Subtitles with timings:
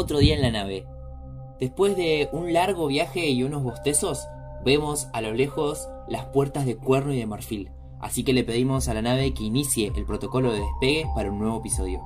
[0.00, 0.86] otro día en la nave.
[1.58, 4.26] Después de un largo viaje y unos bostezos,
[4.64, 7.70] vemos a lo lejos las puertas de cuerno y de marfil.
[8.00, 11.38] Así que le pedimos a la nave que inicie el protocolo de despegue para un
[11.38, 12.00] nuevo episodio.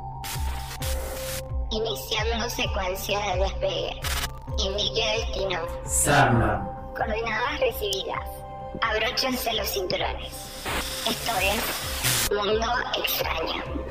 [1.70, 4.00] Iniciando secuencia de despegue.
[4.58, 5.60] Indique destino.
[5.84, 6.68] Sarna.
[6.96, 8.28] Coordenadas recibidas.
[8.82, 10.32] Abróchense los cinturones.
[11.08, 12.66] Esto es Mundo
[12.98, 13.83] Extraño.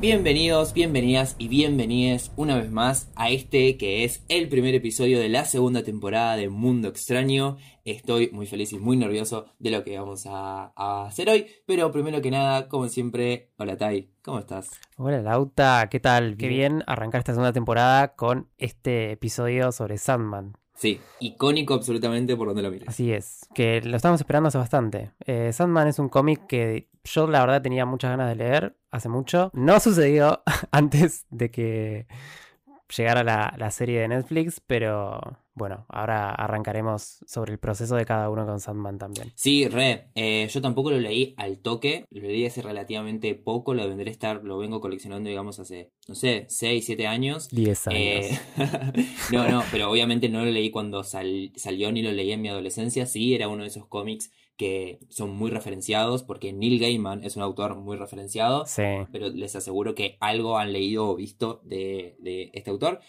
[0.00, 5.28] Bienvenidos, bienvenidas y bienvenides una vez más a este que es el primer episodio de
[5.28, 7.56] la segunda temporada de Mundo Extraño.
[7.84, 11.90] Estoy muy feliz y muy nervioso de lo que vamos a, a hacer hoy, pero
[11.90, 14.70] primero que nada, como siempre, hola Tai, ¿cómo estás?
[14.96, 16.36] Hola Lauta, ¿qué tal?
[16.36, 20.54] Qué bien arrancar esta segunda temporada con este episodio sobre Sandman.
[20.74, 22.88] Sí, icónico absolutamente por donde lo mires.
[22.88, 25.12] Así es, que lo estamos esperando hace bastante.
[25.24, 29.08] Eh, Sandman es un cómic que yo la verdad tenía muchas ganas de leer hace
[29.08, 29.50] mucho.
[29.54, 32.06] No sucedió antes de que
[32.96, 35.20] llegara la, la serie de Netflix, pero
[35.54, 39.32] bueno, ahora arrancaremos sobre el proceso de cada uno con Sandman también.
[39.36, 40.08] Sí, re.
[40.14, 42.04] Eh, yo tampoco lo leí al toque.
[42.10, 43.72] Lo leí hace relativamente poco.
[43.72, 47.48] Lo vendré a estar, lo vengo coleccionando, digamos, hace, no sé, 6, 7 años.
[47.50, 48.00] 10 años.
[48.00, 48.38] Eh,
[49.32, 52.48] no, no, pero obviamente no lo leí cuando sal- salió ni lo leí en mi
[52.48, 53.06] adolescencia.
[53.06, 57.42] Sí, era uno de esos cómics que son muy referenciados porque Neil Gaiman es un
[57.42, 58.66] autor muy referenciado.
[58.66, 58.82] Sí.
[59.12, 63.00] pero les aseguro que algo han leído o visto de, de este autor.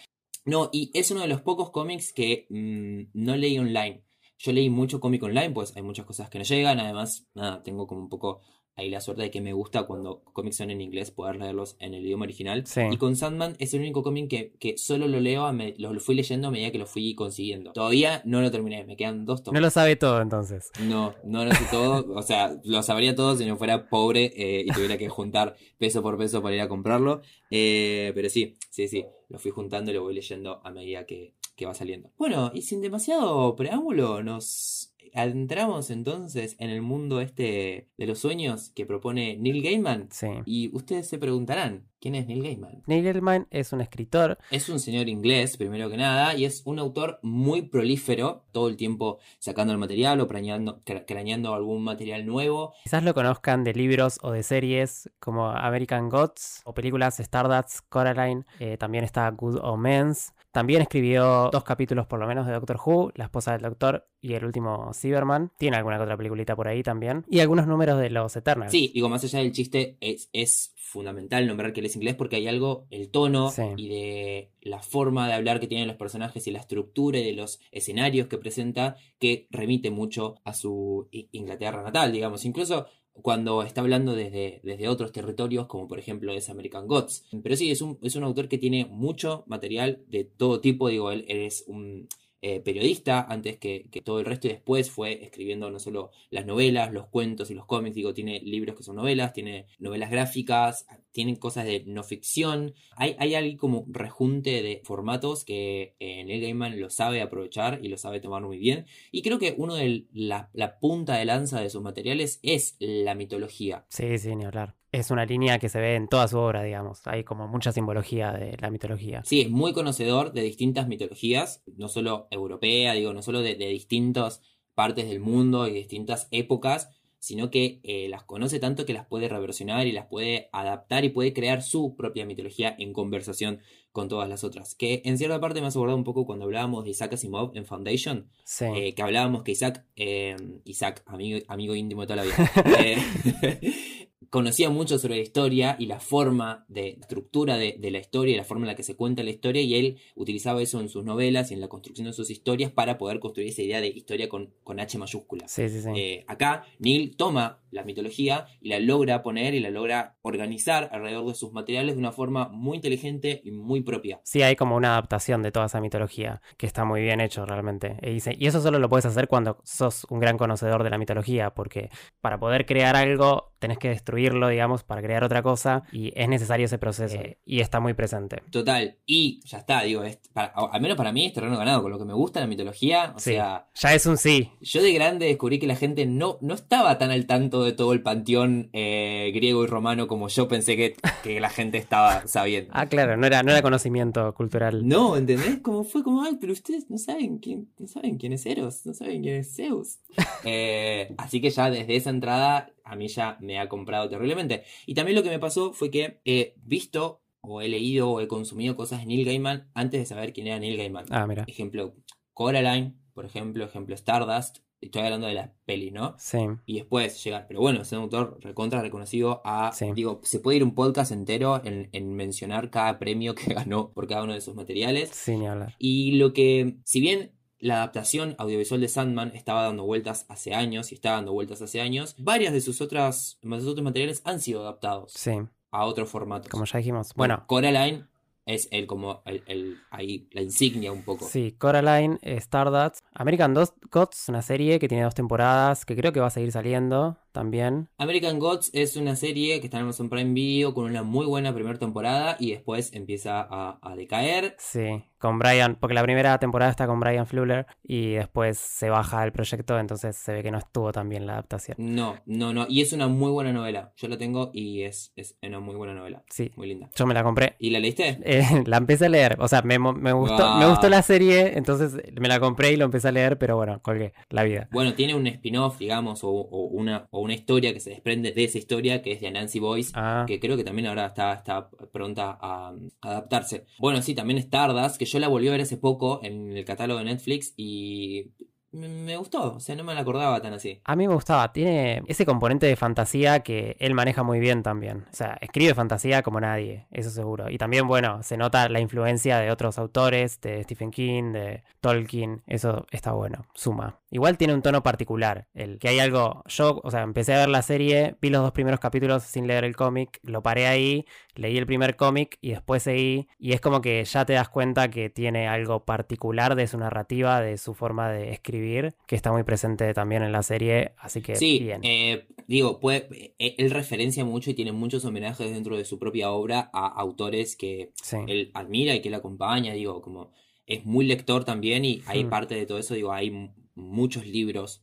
[0.46, 4.04] No, y es uno de los pocos cómics que mm, no leí online.
[4.38, 6.80] Yo leí mucho cómic online, pues hay muchas cosas que no llegan.
[6.80, 8.42] Además, nada, tengo como un poco
[8.78, 11.94] ahí la suerte de que me gusta cuando cómics son en inglés poder leerlos en
[11.94, 12.66] el idioma original.
[12.68, 12.82] Sí.
[12.92, 15.94] Y con Sandman es el único cómic que, que solo lo leo, a me- lo,
[15.94, 17.72] lo fui leyendo a medida que lo fui consiguiendo.
[17.72, 19.54] Todavía no lo terminé, me quedan dos tomos.
[19.56, 20.72] No lo sabe todo entonces.
[20.82, 22.06] No, no lo sé todo.
[22.16, 26.02] O sea, lo sabría todo si no fuera pobre eh, y tuviera que juntar peso
[26.04, 27.22] por peso para ir a comprarlo.
[27.52, 29.06] Eh, pero sí, sí, sí.
[29.30, 32.12] Lo fui juntando y lo voy leyendo a medida que, que va saliendo.
[32.18, 38.70] Bueno, y sin demasiado preámbulo, nos adentramos entonces en el mundo este de los sueños
[38.70, 40.08] que propone Neil Gaiman.
[40.12, 40.28] Sí.
[40.46, 42.84] Y ustedes se preguntarán, ¿quién es Neil Gaiman?
[42.88, 44.38] Neil Gaiman es un escritor.
[44.52, 48.78] Es un señor inglés, primero que nada, y es un autor muy prolífero, todo el
[48.78, 52.74] tiempo sacando el material o craneando, cra- craneando algún material nuevo.
[52.84, 58.44] Quizás lo conozcan de libros o de series como American Gods o películas Stardust, Coraline.
[58.60, 60.34] eh, también está Good Omens.
[60.56, 64.36] También escribió dos capítulos por lo menos de Doctor Who, La esposa del doctor y
[64.36, 65.52] el último Cyberman.
[65.58, 67.26] Tiene alguna que otra peliculita por ahí también.
[67.30, 68.72] Y algunos números de los Eternals.
[68.72, 72.38] Sí, digo, más allá del chiste, es, es fundamental nombrar que él es inglés porque
[72.38, 73.64] hay algo, el tono Sí.
[73.76, 77.34] y de la forma de hablar que tienen los personajes y la estructura y de
[77.34, 82.46] los escenarios que presenta que remite mucho a su Inglaterra natal, digamos.
[82.46, 82.86] Incluso
[83.22, 87.26] cuando está hablando desde, desde otros territorios, como por ejemplo es American Gods.
[87.44, 91.12] Pero sí, es un, es un autor que tiene mucho material de todo tipo, digo,
[91.12, 92.08] él, él es un
[92.48, 96.94] eh, periodista antes que, todo el resto y después fue escribiendo no solo las novelas,
[96.94, 101.38] los cuentos y los cómics, digo, tiene libros que son novelas, tiene novelas gráficas, tienen
[101.38, 106.80] cosas de no ficción, hay, hay ahí como rejunte de formatos que eh, Neil Gaiman
[106.80, 110.52] lo sabe aprovechar y lo sabe tomar muy bien y creo que uno de la,
[110.54, 113.88] la punta de lanza de sus materiales es la mitología.
[113.90, 114.76] Sí, sí, ni hablar.
[115.00, 117.06] Es una línea que se ve en toda su obra, digamos.
[117.08, 119.22] Hay como mucha simbología de la mitología.
[119.26, 123.68] Sí, es muy conocedor de distintas mitologías, no solo europea, digo, no solo de, de
[123.68, 124.42] distintas
[124.74, 126.90] partes del mundo y distintas épocas,
[127.20, 131.10] sino que eh, las conoce tanto que las puede reversionar y las puede adaptar y
[131.10, 133.62] puede crear su propia mitología en conversación
[133.92, 134.76] con todas las otras.
[134.76, 137.66] Que en cierta parte me has acordado un poco cuando hablábamos de Isaac Asimov en
[137.66, 138.66] Foundation, Sí.
[138.76, 140.36] eh, que hablábamos que Isaac, eh,
[140.66, 145.86] Isaac, amigo, amigo íntimo de toda la vida, eh, conocía mucho sobre la historia y
[145.88, 148.96] la forma de estructura de, de la historia y la forma en la que se
[148.96, 152.14] cuenta la historia y él utilizaba eso en sus novelas y en la construcción de
[152.14, 155.48] sus historias para poder construir esa idea de historia con, con H mayúscula.
[155.48, 155.90] sí, sí, sí.
[155.96, 161.26] Eh, acá Neil toma la mitología y la logra poner y la logra organizar alrededor
[161.28, 164.22] de sus materiales de una forma muy inteligente y muy propia.
[164.24, 167.98] Sí, hay como una adaptación de toda esa mitología que está muy bien hecho realmente.
[168.02, 170.98] Y, dice- y eso solo lo puedes hacer cuando sos un gran conocedor de la
[170.98, 171.90] mitología, porque
[172.22, 176.66] para poder crear algo tenés que destruirlo, digamos, para crear otra cosa y es necesario
[176.66, 178.42] ese proceso eh, y está muy presente.
[178.52, 181.92] Total, y ya está, digo, es, para- al menos para mí es terreno ganado, con
[181.92, 183.32] lo que me gusta la mitología, o Sí.
[183.32, 184.52] sea, Ya es un sí.
[184.62, 187.94] yo de grande descubrí que la gente no, no estaba tan al tanto de todo
[187.94, 192.72] el panteón eh, griego y romano como yo pensé que, que la gente estaba sabiendo.
[192.74, 194.88] Ah, claro, no era, no era conocimiento cultural.
[194.88, 195.60] No, ¿entendés?
[195.62, 198.94] Como fue como, ay, pero ustedes no saben quién, no saben quién es Eros, no
[198.94, 200.00] saben quién es Zeus.
[200.48, 204.64] Eh, así que ya desde esa entrada a mí ya me ha comprado terriblemente.
[204.86, 208.28] Y también lo que me pasó fue que he visto o he leído o he
[208.28, 211.06] consumido cosas de Neil Gaiman antes de saber quién era Neil Gaiman.
[211.12, 211.44] Ah, mira.
[211.48, 211.96] Ejemplo,
[212.34, 214.60] Coraline, por ejemplo, ejemplo Stardust.
[214.82, 216.16] Estoy hablando de las pelis, ¿no?
[216.20, 216.38] Sí.
[216.66, 219.88] Y después llegar, pero bueno, es un autor recontra reconocido a, Sí.
[219.96, 224.06] digo, se puede ir un podcast entero en, en mencionar cada premio que ganó por
[224.08, 225.10] cada uno de sus materiales.
[225.12, 225.76] Sí, ni hablar.
[225.80, 227.32] Y lo que, si bien
[227.66, 231.82] la adaptación audiovisual de Sandman estaba dando vueltas hace años y está dando vueltas hace
[231.82, 235.32] años, varias de sus otras, de sus otros materiales han sido adaptados Sí,
[235.72, 236.50] a otros formatos.
[236.50, 237.12] como ya dijimos.
[237.16, 238.06] Bueno, Coraline
[238.46, 241.26] es el como el, el- ahí la insignia un poco.
[241.28, 243.56] sí, Coraline, eh, Stardust, American
[243.92, 247.90] Gods, una serie que tiene dos temporadas, que creo que va a seguir saliendo también.
[248.00, 251.54] American Gods es una serie que está en Amazon Prime Video con una muy buena
[251.54, 254.56] primera temporada y después empieza a, a decaer.
[254.58, 259.24] Sí, con Brian, porque la primera temporada está con Brian Fluller y después se baja
[259.24, 261.76] el proyecto, entonces se ve que no estuvo tan bien la adaptación.
[261.80, 262.66] No, no, no.
[262.70, 263.92] Y es una muy buena novela.
[263.98, 266.24] Yo la tengo y es, es una muy buena novela.
[266.30, 266.90] Sí, Muy linda.
[266.96, 267.56] yo me la compré.
[267.60, 268.20] ¿Y la leíste?
[268.24, 271.96] Eh, la empecé a leer, o sea, me, me gustó, me gustó la serie, entonces
[272.20, 274.70] me la compré y lo empecé a leer, pero bueno, colgué la vida.
[274.72, 278.44] Bueno, tiene un spin-off, digamos, o, o una, o una historia que se desprende de
[278.44, 281.70] esa historia, que es de Nancy Boyce, Ah, que creo que también ahora está, está
[281.92, 282.70] pronta a,
[283.02, 283.66] a adaptarse.
[283.80, 287.00] Bueno, sí, también Stardust, que yo la volví a ver hace poco en el catálogo
[287.00, 288.28] de Netflix y
[288.76, 290.82] me, gustó, o sea, no me la acordaba tan así.
[290.84, 295.06] a mí me gustaba, tiene ese componente de fantasía que él maneja muy bien también.
[295.12, 297.50] O sea, escribe fantasía como nadie, eso seguro.
[297.50, 302.44] Y también, bueno, se nota la influencia de otros autores, de Stephen King, de Tolkien,
[302.48, 304.00] eso está bueno, suma.
[304.10, 307.50] Igual tiene un tono particular, el que hay algo, yo, o sea, empecé a ver
[307.50, 311.06] la serie, vi los dos primeros capítulos sin leer el cómic, lo paré ahí,
[311.36, 314.90] leí el primer cómic y después seguí, y es como que ya te das cuenta
[314.90, 318.65] que tiene algo particular de su narrativa, de su forma de escribir,
[319.08, 321.82] que está muy presente también en la serie, así que Sí, bien.
[321.84, 326.32] eh, digo, puede, eh, él referencia mucho y tiene muchos homenajes dentro de su propia
[326.32, 330.32] obra a autores que sí, él admira y que él acompaña, digo, como
[330.66, 332.30] es muy lector también y hay Hmm.
[332.30, 334.82] parte de todo eso, digo, hay muchos libros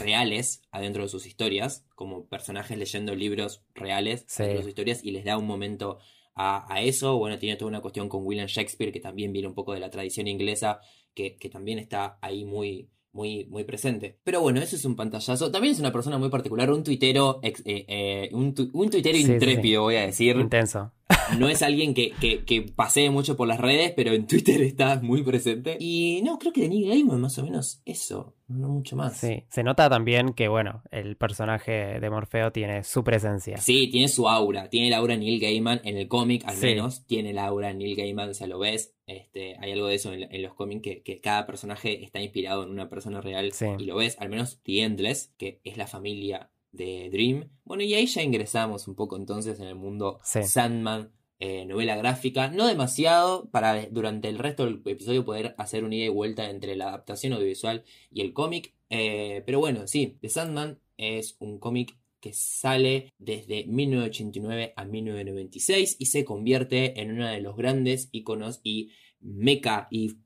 [0.00, 4.42] reales adentro de sus historias, como personajes leyendo libros reales Sí.
[4.44, 5.98] de sus historias y les da un momento
[6.34, 7.16] a, a eso.
[7.18, 9.90] Bueno, tiene toda una cuestión con William Shakespeare que también viene un poco de la
[9.90, 10.80] tradición inglesa,
[11.14, 12.88] que, que también está ahí muy...
[13.14, 14.18] Muy, muy presente.
[14.24, 15.50] Pero bueno, eso es un pantallazo.
[15.52, 19.16] También es una persona muy particular, un tuitero, ex- eh, eh, un, tu- un tuitero
[19.16, 19.22] sí.
[19.22, 20.36] intrépido, voy a decir.
[20.36, 20.90] intenso.
[21.38, 25.00] No es alguien que, que, que pasee mucho por las redes, pero en Twitter está
[25.00, 25.76] muy presente.
[25.80, 29.16] Y no, creo que de Neil Gaiman más o menos eso, no mucho más.
[29.18, 33.56] Sí, se nota también que, bueno, el personaje de Morfeo tiene su presencia.
[33.58, 36.66] Sí, tiene su aura, tiene la aura Neil Gaiman en el cómic, al Sí.
[36.66, 40.12] menos, tiene la aura Neil Gaiman, o sea, lo ves, este, hay algo de eso
[40.12, 43.66] en, en los cómics, que, que cada personaje está inspirado en una persona real, Sí.
[43.78, 47.50] y lo ves, al menos The Endless, que es la familia de Dream.
[47.64, 50.42] Bueno, y ahí ya ingresamos un poco entonces en el mundo Sí.
[50.42, 55.92] Sandman, eh, novela gráfica, no demasiado para durante el resto del episodio poder hacer un
[55.92, 60.28] ida y vuelta entre la adaptación audiovisual y el cómic, eh, pero bueno, sí, The
[60.28, 67.26] Sandman es un cómic que sale desde 1989 a 1996 y se convierte en uno
[67.26, 70.16] de los grandes iconos y meca y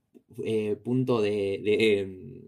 [0.44, 2.42] eh, punto de, de, em,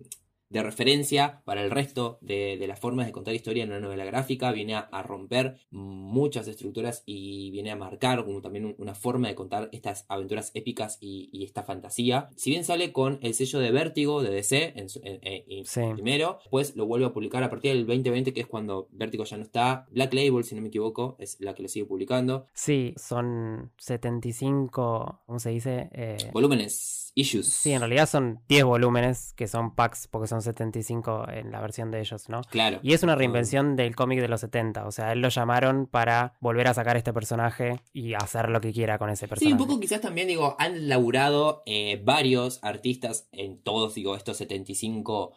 [0.50, 4.04] de referencia para el resto de, de las formas de contar historia en una novela
[4.04, 4.52] gráfica.
[4.52, 9.28] Viene a, a romper muchas estructuras y viene a marcar como también un- una forma
[9.28, 12.28] de contar estas aventuras épicas y, y esta fantasía.
[12.36, 15.64] Si bien sale con el sello de Vértigo de DC en su- en- en- en-
[15.64, 15.80] Sí.
[15.94, 19.36] primero, pues lo vuelve a publicar a partir del 2020, que es cuando Vértigo ya
[19.36, 19.86] no está.
[19.90, 22.46] Black Label, si no me equivoco, es la que lo sigue publicando.
[22.54, 25.90] Sí, son 75, ¿cómo se dice?
[25.92, 27.46] Eh, Volúmenes, issues.
[27.46, 31.90] sí, en realidad son 10 volúmenes, que son packs, porque son 75 en la versión
[31.90, 32.40] de ellos, ¿no?
[32.50, 32.80] Claro.
[32.82, 36.34] Y es una reinvención del cómic de los 70, o sea, él lo llamaron para
[36.40, 39.52] volver a sacar este personaje y hacer lo que quiera con ese Sí, personaje.
[39.52, 45.32] un poco quizás también, digo, han laburado eh, varios artistas en todos, digo, estos 75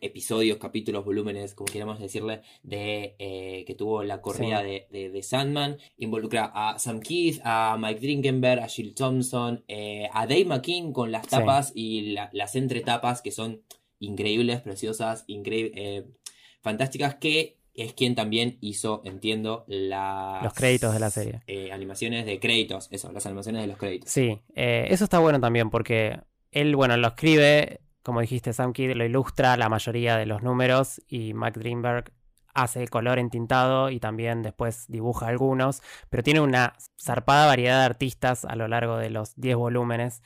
[0.00, 4.66] episodios, capítulos, volúmenes, como queramos decirle, de eh, que tuvo la corrida Sí.
[4.66, 5.78] de, de- de Sandman.
[5.96, 11.10] Involucra a Sam Keith, a Mike Drinkenberg, a Jill Thompson, eh, a Dave McKean con
[11.12, 11.30] las Sí.
[11.30, 13.62] tapas y la- las entretapas que son
[14.00, 16.04] increíbles, preciosas, increíbles,
[16.62, 20.42] fantásticas, que es quien también hizo, entiendo, las...
[20.42, 21.40] Los créditos de la serie.
[21.46, 24.10] eh, animaciones de créditos, eso, las animaciones de los créditos.
[24.10, 26.18] Sí, eh, eso está bueno también porque
[26.50, 31.02] él, bueno, lo escribe, como dijiste, Sam Kidd lo ilustra la mayoría de los números
[31.08, 32.10] y Mac Greenberg
[32.54, 37.84] hace el color entintado y también después dibuja algunos, pero tiene una zarpada variedad de
[37.84, 40.22] artistas a lo largo de los 10 volúmenes,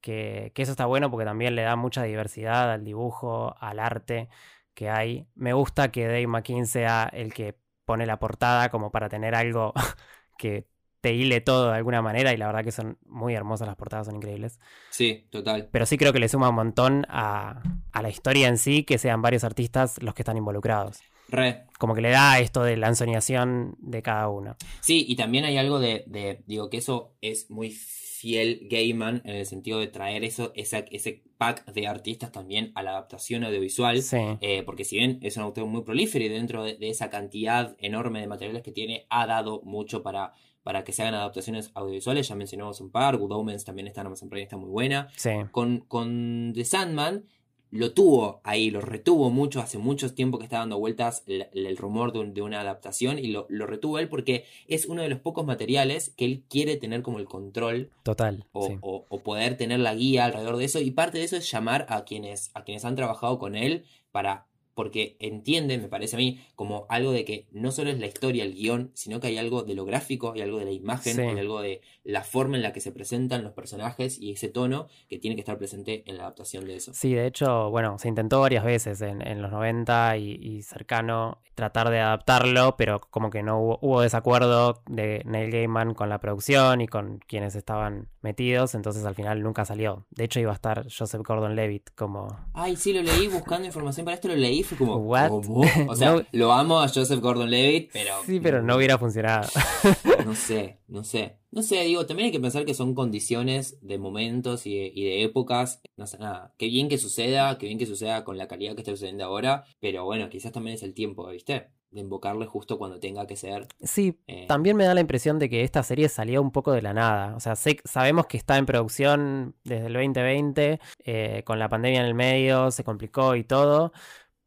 [0.00, 4.30] que, que eso está bueno porque también le da mucha diversidad al dibujo, al arte
[4.72, 5.26] que hay.
[5.34, 9.74] Me gusta que Dave McKean sea el que pone la portada como para tener algo
[10.38, 10.66] que
[11.00, 14.06] te hile todo de alguna manera y la verdad que son muy hermosas las portadas,
[14.06, 14.58] son increíbles.
[14.90, 15.68] Sí, total.
[15.70, 17.62] Pero sí creo que le suma un montón a,
[17.92, 20.98] a la historia en sí que sean varios artistas los que están involucrados.
[21.28, 21.64] Re.
[21.78, 24.56] Como que le da esto de la ensoñación de cada uno.
[24.80, 29.36] Sí, y también hay algo de, de- digo, que eso es muy fiel Gaiman en
[29.36, 34.02] el sentido de traer eso, esa- ese pack de artistas también a la adaptación audiovisual.
[34.02, 37.10] Sí, Eh, porque si bien es un autor muy prolífero y dentro de, de esa
[37.10, 40.32] cantidad enorme de materiales que tiene, ha dado mucho para,
[40.68, 42.28] para que se hagan adaptaciones audiovisuales.
[42.28, 45.08] Ya mencionamos un par, Good Omens también está en Amazon Prime, está muy buena.
[45.16, 45.30] sí.
[45.50, 47.24] Con, con The Sandman
[47.70, 51.76] lo tuvo ahí, lo retuvo mucho, hace mucho tiempo que está dando vueltas el, el
[51.78, 55.08] rumor de, un- de una adaptación y lo, lo retuvo él porque es uno de
[55.08, 58.44] los pocos materiales que él quiere tener como el control Total.
[58.52, 58.76] o, sí.
[58.82, 60.80] o- o poder tener la guía alrededor de eso.
[60.80, 64.47] Y parte de eso es llamar a quienes, a quienes han trabajado con él para.
[64.78, 68.44] Porque entiende, me parece a mí, como algo de que no solo es la historia,
[68.44, 71.20] el guion, sino que hay algo de lo gráfico, hay algo de la imagen, Sí.
[71.20, 74.86] hay algo de la forma en la que se presentan los personajes y ese tono
[75.08, 76.92] que tiene que estar presente en la adaptación de eso.
[76.94, 81.42] Sí, de hecho, bueno, se intentó varias veces en, en los 90 y, y cercano
[81.56, 86.20] tratar de adaptarlo, pero como que no hubo, hubo desacuerdo de Neil Gaiman con la
[86.20, 90.06] producción y con quienes estaban metidos, entonces al final nunca salió.
[90.10, 92.28] De hecho, iba a estar Joseph Gordon-Levitt como...
[92.54, 94.96] Ay, sí, lo leí buscando información para esto, lo leí, fue como.
[94.96, 95.28] What?
[95.28, 95.62] ¿Cómo?
[95.88, 96.22] O sea, No.
[96.32, 98.14] lo amo a Joseph Gordon Levitt, pero.
[98.26, 99.48] Sí, pero no hubiera funcionado.
[100.24, 101.36] No sé, no sé.
[101.50, 105.04] No sé, digo, también hay que pensar que son condiciones de momentos y de, y
[105.04, 105.80] de épocas.
[105.96, 106.52] No sé, nada.
[106.58, 109.64] Qué bien que suceda, qué bien que suceda con la calidad que está sucediendo ahora.
[109.80, 111.70] Pero bueno, quizás también es el tiempo, ¿viste?
[111.90, 113.66] De invocarle justo cuando tenga que ser.
[113.82, 116.82] Sí, eh, también me da la impresión de que esta serie salió un poco de
[116.82, 117.34] la nada.
[117.34, 122.00] O sea, sé- sabemos que está en producción desde el 2020, eh, con la pandemia
[122.00, 123.92] en el medio, se complicó y todo.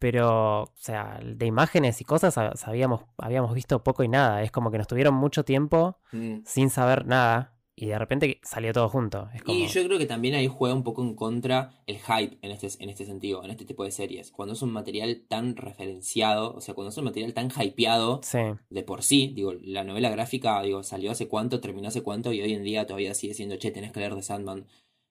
[0.01, 4.41] Pero, o sea, de imágenes y cosas sab- sabíamos, habíamos visto poco y nada.
[4.41, 6.39] Es como que nos tuvieron mucho tiempo mm.
[6.43, 9.29] sin saber nada y de repente salió todo junto.
[9.35, 9.55] Es como...
[9.55, 12.67] Y yo creo que también ahí juega un poco en contra el hype en este,
[12.83, 14.31] en este sentido, en este tipo de series.
[14.31, 18.39] Cuando es un material tan referenciado, o sea, cuando es un material tan hypeado, Sí,
[18.71, 22.41] de por sí, digo, la novela gráfica, digo, salió hace cuánto, terminó hace cuánto y
[22.41, 24.65] hoy en día todavía sigue siendo, che, tenés que leer de Sandman.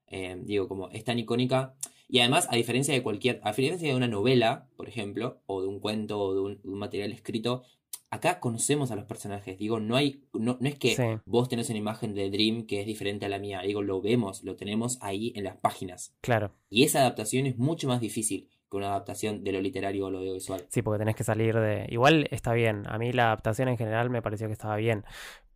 [0.09, 1.75] Eh, digo, como es tan icónica.
[2.11, 5.69] Y además, a diferencia de cualquier, a diferencia de una novela, por ejemplo, o de
[5.69, 7.63] un cuento o de un, un material escrito,
[8.11, 9.57] acá conocemos a los personajes.
[9.59, 11.05] Digo, no hay, no, no es que Sí.
[11.25, 13.61] vos tenés una imagen de Dream que es diferente a la mía.
[13.63, 16.13] Digo, lo vemos, lo tenemos ahí en las páginas.
[16.21, 16.51] claro.
[16.69, 20.19] Y esa adaptación es mucho más difícil que una adaptación de lo literario o lo
[20.19, 20.65] audiovisual.
[20.69, 21.87] Sí, porque tenés que salir de...
[21.91, 22.85] Igual está bien.
[22.89, 25.05] A mí la adaptación en general me pareció que estaba bien.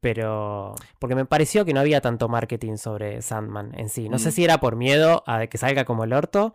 [0.04, 0.74] Pero...
[0.98, 4.10] Porque me pareció que no había tanto marketing sobre Sandman en sí.
[4.10, 4.32] No sé Mm.
[4.32, 6.54] si era por miedo a que salga como el orto.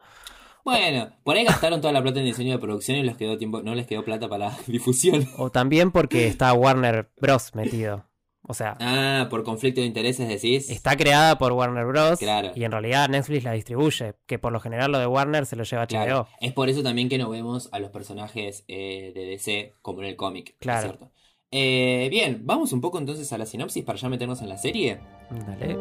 [0.63, 3.62] Bueno, por ahí gastaron toda la plata en diseño de producción y les quedó tiempo,
[3.63, 5.27] no les quedó plata para la difusión.
[5.38, 7.56] O también porque está Warner Bros.
[7.56, 8.06] metido.
[8.48, 10.70] O sea, Ah, por conflicto de intereses decís.
[10.70, 12.20] está creada por Warner Bros.
[12.20, 12.51] Claro.
[12.56, 14.13] Y en realidad Netflix la distribuye.
[14.27, 15.88] Que por lo general lo de Warner se lo lleva HBO.
[15.88, 16.27] Claro.
[16.39, 20.08] Es por eso también que no vemos a los personajes eh, de DC como en
[20.10, 20.50] el cómic.
[20.50, 20.82] es Claro.
[20.88, 21.12] cierto.
[21.51, 25.00] Eh, bien, vamos un poco entonces a la sinopsis para ya meternos en la serie.
[25.48, 25.77] Dale.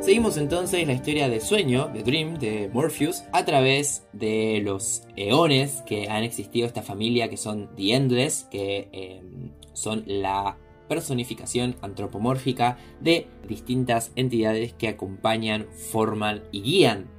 [0.00, 5.82] Seguimos entonces la historia de sueño, de Dream, de Morpheus, a través de los eones
[5.86, 9.22] que han existido esta familia que son The Endless, que eh,
[9.74, 10.56] son la
[10.88, 17.10] personificación antropomórfica de distintas entidades que acompañan, forman y guían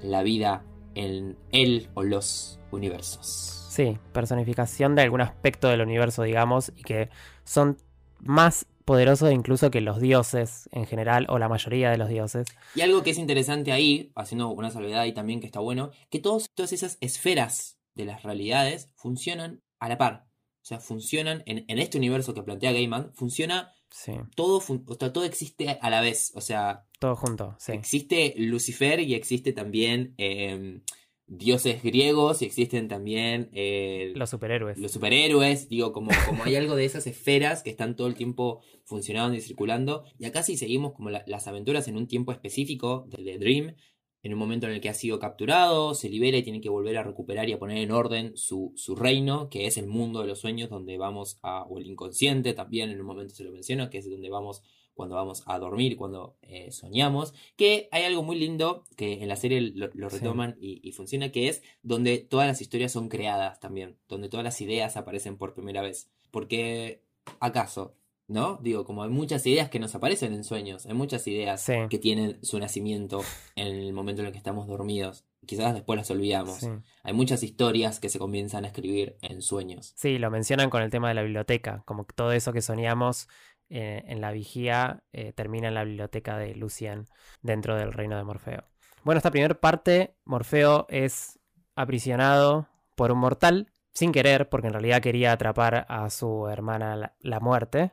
[0.00, 3.66] la vida en el o los universos.
[3.70, 7.08] Sí, personificación de algún aspecto del universo, digamos, y que
[7.44, 7.76] son
[8.18, 12.48] más poderosos incluso que los dioses en general, o la mayoría de los dioses.
[12.74, 16.18] Y algo que es interesante ahí, haciendo una salvedad ahí también que está bueno, que
[16.18, 20.26] todos, todas esas esferas de las realidades funcionan a la par.
[20.62, 24.94] O sea, funcionan en, en este universo que plantea Gaiman, funciona Sí, todo, fun- o
[24.94, 26.32] sea, todo existe a la vez.
[26.34, 27.72] O sea, todo junto, sí.
[27.72, 30.80] existe Lucifer y existe también eh,
[31.26, 34.78] dioses griegos y existen también eh, Los superhéroes.
[34.78, 38.60] los superhéroes, digo, como, como hay algo de esas esferas que están todo el tiempo
[38.84, 40.04] funcionando y circulando.
[40.18, 43.74] Y acá sí seguimos como la- las aventuras en un tiempo específico de, de Dream.
[44.22, 46.98] en un momento en el que ha sido capturado, se libera y tiene que volver
[46.98, 50.26] a recuperar y a poner en orden su, su reino, que es el mundo de
[50.26, 53.88] los sueños, donde vamos a, o el inconsciente también en un momento se lo menciona,
[53.88, 54.62] que es donde vamos
[55.00, 59.36] cuando vamos a dormir, cuando eh, soñamos, que hay algo muy lindo que en la
[59.36, 60.16] serie lo, lo Sí.
[60.18, 64.44] retoman y, y funciona, que es donde todas las historias son creadas también, donde todas
[64.44, 66.10] las ideas aparecen por primera vez.
[66.30, 67.02] Porque,
[67.40, 67.94] ¿acaso?
[68.28, 68.58] ¿No?
[68.62, 71.72] Digo, como hay muchas ideas que nos aparecen en sueños, hay muchas ideas Sí.
[71.88, 73.22] que tienen su nacimiento
[73.56, 75.24] en el momento en el que estamos dormidos.
[75.46, 76.58] Quizás después las olvidamos.
[76.58, 76.68] Sí.
[77.02, 79.94] Hay muchas historias que se comienzan a escribir en sueños.
[79.96, 83.26] Sí, lo mencionan con el tema de la biblioteca, como todo eso que soñamos
[83.70, 87.06] eh, en la vigía eh, termina en la biblioteca de Lucien
[87.40, 88.64] dentro del reino de Morfeo.
[89.04, 91.38] Bueno, esta primera parte, Morfeo es
[91.74, 97.16] aprisionado por un mortal, sin querer, porque en realidad quería atrapar a su hermana la,
[97.20, 97.92] la muerte.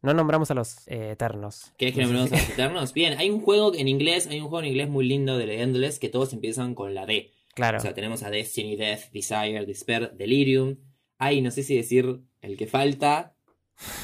[0.00, 1.72] No nombramos a los eh, eternos.
[1.76, 2.94] ¿Querés que nombremos a los eternos?
[2.94, 5.62] Bien, hay un juego en inglés, hay un juego en inglés muy lindo de The
[5.62, 7.32] Endless que todos empiezan con la D.
[7.54, 7.78] Claro.
[7.78, 10.76] O sea, tenemos a Destiny, Death, Desire, Despair, Delirium.
[11.18, 13.34] Hay, no sé si decir el que falta.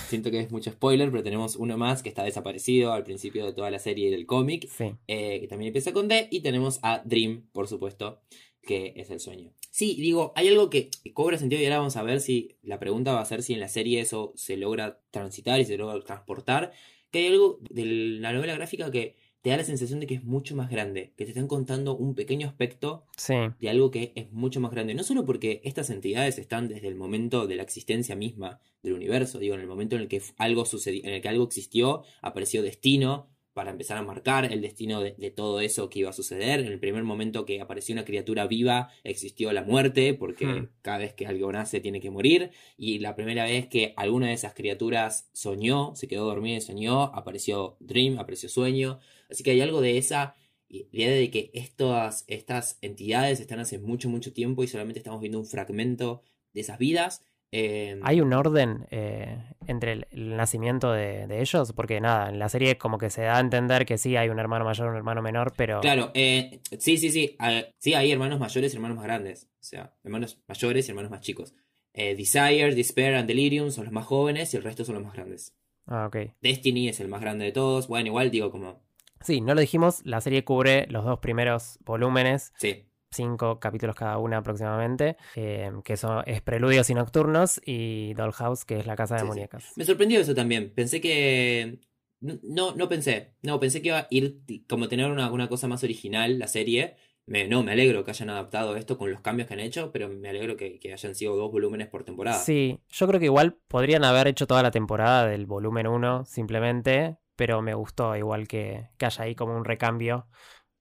[0.09, 3.53] Siento que es mucho spoiler, pero tenemos uno más que está desaparecido al principio de
[3.53, 4.93] toda la serie del cómic, Sí.
[5.09, 6.29] eh, que también empieza con D.
[6.31, 8.21] Y tenemos a Dream, por supuesto,
[8.63, 9.53] que es el sueño.
[9.71, 13.13] Sí, digo, hay algo que cobra sentido y ahora vamos a ver si la pregunta
[13.13, 16.73] va a ser si en la serie eso se logra transitar y se logra transportar.
[17.11, 20.25] Que hay algo de la novela gráfica que te da la sensación de que es
[20.25, 23.35] mucho más grande, que te están contando un pequeño aspecto Sí.
[23.61, 24.95] de algo que es mucho más grande.
[24.95, 29.39] No solo porque estas entidades están desde el momento de la existencia misma del universo,
[29.39, 32.63] digo, en el momento en el que algo sucedió, en el que algo existió, apareció
[32.63, 36.59] destino para empezar a marcar el destino de, de todo eso que iba a suceder.
[36.61, 40.69] En el primer momento que apareció una criatura viva, existió la muerte, porque Hmm.
[40.83, 42.51] cada vez que algo nace tiene que morir.
[42.77, 47.03] Y la primera vez que alguna de esas criaturas soñó, se quedó dormida y soñó,
[47.15, 48.99] apareció Dream, apareció Sueño.
[49.31, 50.35] Así que hay algo de esa
[50.69, 55.39] idea de que estas, estas entidades están hace mucho, mucho tiempo y solamente estamos viendo
[55.39, 57.25] un fragmento de esas vidas.
[57.57, 59.39] Eh, ¿Hay un orden eh,
[59.69, 61.73] entre el, el nacimiento de, de ellos?
[61.73, 64.41] Porque nada, en la serie como que se da a entender que sí hay un
[64.41, 65.81] hermano mayor, un hermano menor, pero...
[65.81, 67.37] Claro, eh, sí, sí, sí.
[67.79, 69.45] sí, hay hermanos mayores y hermanos más grandes.
[69.61, 71.55] O sea, hermanos mayores y hermanos más chicos.
[71.93, 75.15] Eh, Desire, Despair and Delirium son los más jóvenes y el resto son los más
[75.15, 75.55] grandes.
[75.87, 76.17] Ah, ok.
[76.41, 77.87] Destiny es el más grande de todos.
[77.87, 78.83] Bueno, igual digo como...
[79.25, 84.19] Sí, no lo dijimos, la serie cubre los dos primeros volúmenes, Sí, cinco capítulos cada
[84.19, 89.15] una aproximadamente, eh, que son es Preludios y Nocturnos y Dollhouse, que es la casa
[89.15, 89.31] de Sí, sí.
[89.31, 89.73] muñecas.
[89.77, 90.71] Me sorprendió eso también.
[90.75, 91.79] Pensé que.
[92.21, 93.35] No, no pensé.
[93.43, 96.97] No, pensé que iba a ir como tener una, una cosa más original la serie.
[97.27, 100.09] Me, no, me alegro que hayan adaptado esto con los cambios que han hecho, pero
[100.11, 102.39] me alegro que, que hayan sido dos volúmenes por temporada.
[102.39, 107.17] Sí, yo creo que igual podrían haber hecho toda la temporada del volumen 1 simplemente,
[107.37, 110.29] pero me gustó igual que, que haya ahí como un recambio.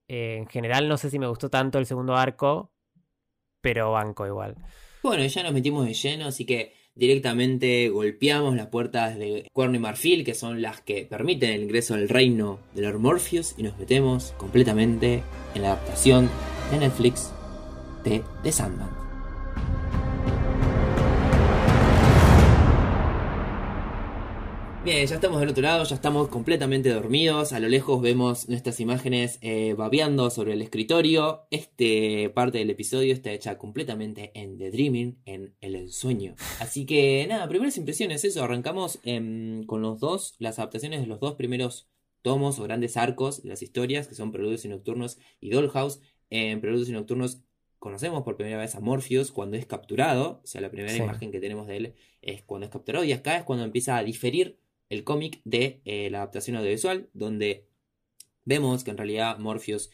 [0.08, 2.72] Eh, en general no sé si me gustó tanto el segundo arco,
[3.60, 4.56] pero banco igual.
[5.02, 9.80] Bueno, ya nos metimos de lleno, así que directamente golpeamos las puertas de Cuerno y
[9.80, 13.76] Marfil, que son las que permiten el ingreso al reino de Lord Morpheus, y nos
[13.78, 15.22] metemos completamente
[15.54, 16.30] en la adaptación
[16.70, 17.32] de Netflix
[18.04, 19.03] de The Sandman.
[24.84, 27.54] Bien, ya estamos del otro lado, ya estamos completamente dormidos.
[27.54, 31.46] A lo lejos vemos nuestras imágenes eh, babeando sobre el escritorio.
[31.50, 36.34] Este parte del episodio está hecha completamente en The Dreaming, en el ensueño.
[36.60, 38.44] Así que nada, primeras impresiones, eso.
[38.44, 41.88] Arrancamos em, con los dos, las adaptaciones de los dos primeros
[42.20, 46.00] tomos o grandes arcos de las historias, que son Preludios y Nocturnos y Dollhouse.
[46.28, 47.40] En Preludios y Nocturnos
[47.78, 50.42] conocemos por primera vez a Morpheus cuando es capturado.
[50.44, 50.98] O sea, la primera Sí.
[50.98, 53.02] imagen que tenemos de él es cuando es capturado.
[53.06, 54.58] Y acá es cuando empieza a diferir
[54.94, 57.68] el cómic de eh, la adaptación audiovisual, donde
[58.44, 59.90] vemos que en realidad Morpheus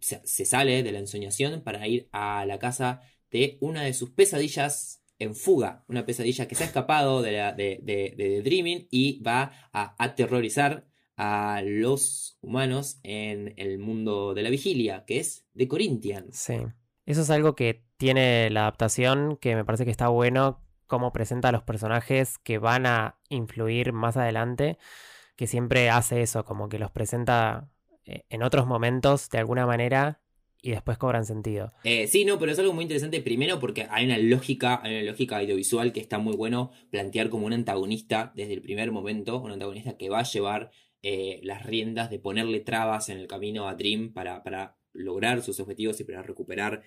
[0.00, 5.02] se, sale de la ensoñación para ir a la casa de una de sus pesadillas
[5.18, 9.20] en fuga, una pesadilla que se ha escapado de, la, de, de- de Dreaming y
[9.22, 15.66] va a aterrorizar a los humanos en el mundo de la vigilia, que es The
[15.66, 16.36] Corinthians.
[16.36, 16.54] Sí.
[17.06, 21.50] Eso es algo que tiene la adaptación, que me parece que está bueno, cómo presenta
[21.50, 24.78] a los personajes que van a influir más adelante,
[25.36, 27.70] que siempre hace eso, como que los presenta
[28.08, 30.20] eh, en otros momentos de alguna manera
[30.62, 31.70] y después cobran sentido.
[31.84, 33.20] Eh, sí, no, pero es algo muy interesante.
[33.20, 37.46] Primero porque hay una lógica, hay una lógica audiovisual que está muy bueno plantear como
[37.46, 40.70] un antagonista desde el primer momento, un antagonista que va a llevar
[41.02, 46.00] eh, las riendas de ponerle trabas en el camino a Dream para, lograr sus objetivos
[46.00, 46.82] y para recuperar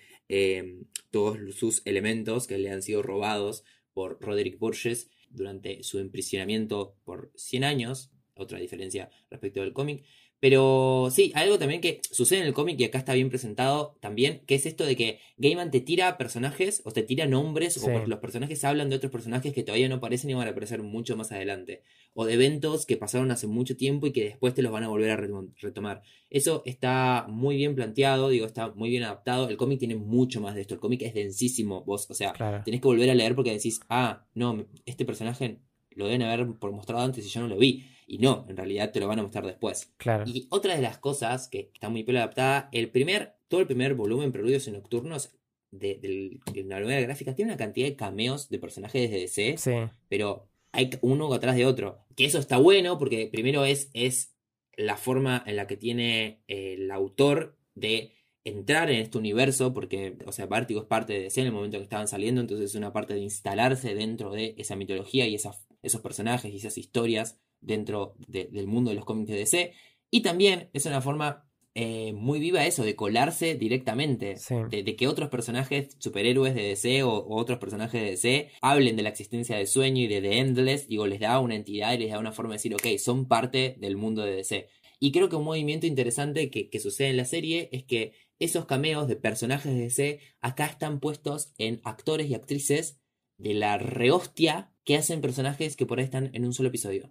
[1.10, 7.32] todos sus elementos que le han sido robados por Roderick Burgess durante su emprisionamiento por
[7.36, 10.04] 100 años, otra diferencia respecto del cómic.
[10.42, 14.42] Pero sí, algo también que sucede en el cómic y acá está bien presentado también,
[14.44, 17.88] que es esto de que Gaiman te tira personajes o te tira nombres Sí.
[17.88, 20.82] o los personajes hablan de otros personajes que todavía no aparecen y van a aparecer
[20.82, 21.82] mucho más adelante.
[22.12, 24.88] O de eventos que pasaron hace mucho tiempo y que después te los van a
[24.88, 26.02] volver a retom- retomar.
[26.28, 29.48] Eso está muy bien planteado, digo, está muy bien adaptado.
[29.48, 30.74] El cómic tiene mucho más de esto.
[30.74, 32.62] El cómic es densísimo, vos, o sea, Claro.
[32.64, 35.60] tenés que volver a leer porque decís, ah, no, este personaje
[35.94, 37.84] lo deben haber por mostrado antes y yo no lo vi.
[38.12, 39.90] Y no, en realidad te lo van a mostrar después.
[39.96, 40.24] Claro.
[40.26, 43.94] Y otra de las cosas que está muy bien adaptada, el primer, todo el primer
[43.94, 45.30] volumen, Preludios y Nocturnos,
[45.70, 49.56] de, del- de la novela gráfica, tiene una cantidad de cameos de personajes de DC,
[49.56, 49.70] Sí.
[50.10, 52.04] pero hay uno atrás de otro.
[52.14, 54.36] Que eso está bueno porque primero es, es
[54.76, 58.12] la forma en la que tiene eh, el autor de
[58.44, 61.78] entrar en este universo, porque, o sea, Vértigo es parte de DC en el momento
[61.78, 65.66] que estaban saliendo, entonces es una parte de instalarse dentro de esa mitología y esas,
[65.80, 69.72] esos personajes y esas historias dentro de- del mundo de los cómics de DC.
[70.10, 74.56] Y también es una forma eh, muy viva eso, de colarse directamente, Sí.
[74.70, 78.94] de, de que otros personajes superhéroes de DC o, o otros personajes de DC hablen
[78.94, 81.98] de la existencia de Sueño y de The Endless, digo, les da una entidad y
[81.98, 84.68] les da una forma de decir, ok, son parte del mundo de DC.
[85.00, 88.66] Y creo que un movimiento interesante que, que sucede en la serie es que esos
[88.66, 93.00] cameos de personajes de DC acá están puestos en actores y actrices
[93.38, 97.10] de la rehostia que hacen personajes que por ahí están en un solo episodio.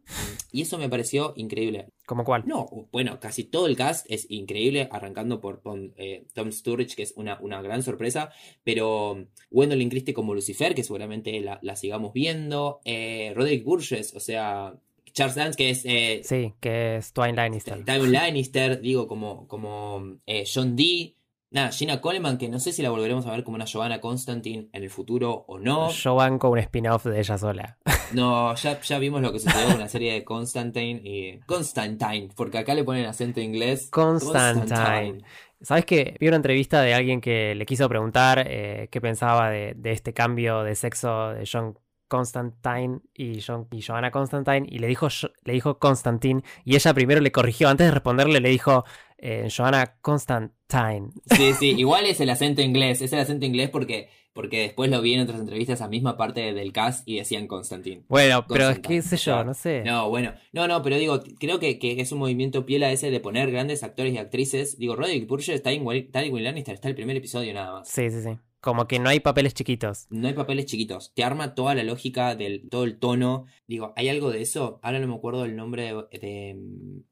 [0.51, 1.88] Y eso me pareció increíble.
[2.05, 2.43] ¿Como cuál?
[2.45, 5.62] No, bueno, casi todo el cast es increíble, arrancando por,
[5.95, 8.31] eh, Tom Sturridge, que es una, una gran sorpresa,
[8.63, 14.19] pero Gwendolyn Christie como Lucifer, que seguramente la, la sigamos viendo, eh, Roderick Burgess, o
[14.19, 14.75] sea,
[15.13, 17.84] Charles Dance, que es eh, Sí, que es Twine Lannister.
[17.84, 21.15] Tywin Lannister, digo, como, como eh, John Dee,
[21.51, 24.69] nada, Gina Coleman, que no sé si la volveremos a ver como una Giovanna Constantine
[24.73, 25.89] en el futuro o no.
[25.91, 27.77] Yo banco un spin-off de ella sola.
[28.13, 32.57] No, ya, ya vimos lo que sucedió con la serie de Constantine y Constantine, porque
[32.57, 33.87] acá le ponen acento inglés.
[33.89, 35.23] Constantine.
[35.61, 39.75] ¿Sabes que Vi una entrevista de alguien que le quiso preguntar eh, qué pensaba de,
[39.77, 41.77] de este cambio de sexo de John
[42.09, 46.93] Constantine y, John, y Joanna Constantine y le dijo, Jo- le dijo Constantine y ella
[46.93, 48.83] primero le corrigió, antes de responderle le dijo
[49.21, 51.12] eh, Joanna Constantine.
[51.27, 55.01] Sí, sí, igual es el acento inglés, es el acento inglés porque, porque después lo
[55.01, 58.03] vi en otras entrevistas a misma parte del cast y decían Constantine.
[58.10, 59.84] Bueno, pero es que sé yo, no sé.
[59.84, 63.19] No, bueno, no, no, pero digo, creo que, que es un movimiento piela ese de
[63.19, 64.77] poner grandes actores y actrices.
[64.77, 67.88] Digo, Roderick Burgess, Tywin Tywin Lannister, está el primer episodio nada más.
[67.88, 68.38] Sí, sí, sí.
[68.62, 70.06] Como que no hay papeles chiquitos.
[70.12, 71.12] No hay papeles chiquitos.
[71.15, 73.45] Te arma toda la lógica del todo el tono.
[73.67, 74.80] Digo, ¿hay algo de eso?
[74.84, 76.58] Ahora no me acuerdo el nombre de, de,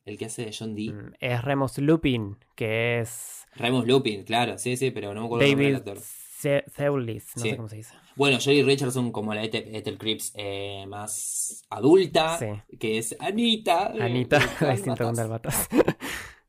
[0.06, 0.94] el que hace de John Dee.
[0.94, 5.44] Mm, Es Remus Lupin, que es Remus Lupin, claro, sí, sí, pero no me acuerdo
[5.46, 6.04] el nombre del David actor.
[6.74, 7.50] Thewlis, no Sí.
[7.50, 7.94] sé cómo se dice.
[8.16, 12.78] Bueno, Joey Richardson como la Ethel, Ethel Cripps eh, más adulta, Sí.
[12.78, 13.92] que es Anita.
[13.96, 15.68] eh, Anita, preguntar batas.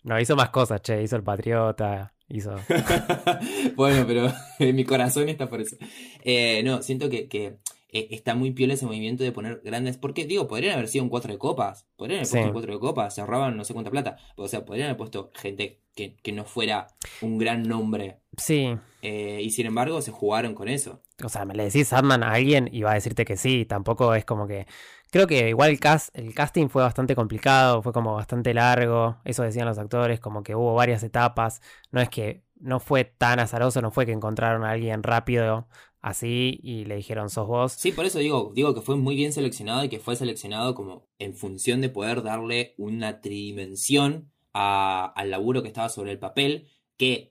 [0.02, 1.02] no, hizo más cosas, che.
[1.02, 2.54] Hizo el Patriota, hizo.
[3.76, 4.32] bueno, pero
[4.72, 5.76] mi corazón está por eso.
[6.24, 7.58] Eh, no, siento que, que,
[7.92, 9.96] eh, está muy piola ese movimiento de poner grandes.
[9.96, 11.86] Porque, digo, podrían haber sido un cuatro de copas.
[11.96, 12.32] Podrían haber Sí.
[12.32, 13.14] puesto un cuatro de copas.
[13.14, 14.16] Se ahorraban no sé cuánta plata.
[14.36, 16.86] O sea, podrían haber puesto gente que, que no fuera
[17.20, 18.18] un gran nombre.
[18.36, 18.74] Sí.
[19.02, 21.02] Eh, y sin embargo, se jugaron con eso.
[21.24, 23.64] O sea, me le decís Sandman a alguien y va a decirte que sí.
[23.64, 24.66] Tampoco es como que.
[25.10, 29.16] Creo que igual el, cast, el casting fue bastante complicado, fue como bastante largo.
[29.24, 31.60] Eso decían los actores, como que hubo varias etapas.
[31.90, 32.42] No es que.
[32.62, 35.66] No fue tan azaroso, no fue que encontraron a alguien rápido
[36.00, 37.72] así y le dijeron sos vos.
[37.72, 41.08] Sí, por eso digo, digo que fue muy bien seleccionado y que fue seleccionado como
[41.18, 47.29] en función de poder darle una tridimensión al laburo que estaba sobre el papel, que,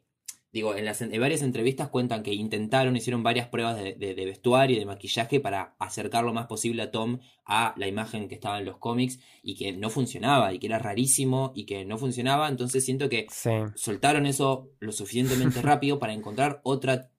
[0.51, 4.25] digo, en, las, en varias entrevistas cuentan que intentaron, hicieron varias pruebas de, de- de
[4.25, 8.35] vestuario y de maquillaje para acercar lo más posible a Tom a la imagen que
[8.35, 11.97] estaba en los cómics y que no funcionaba y que era rarísimo y que no
[11.97, 13.49] funcionaba, entonces siento que Sí.
[13.75, 17.09] soltaron eso lo suficientemente rápido para encontrar otra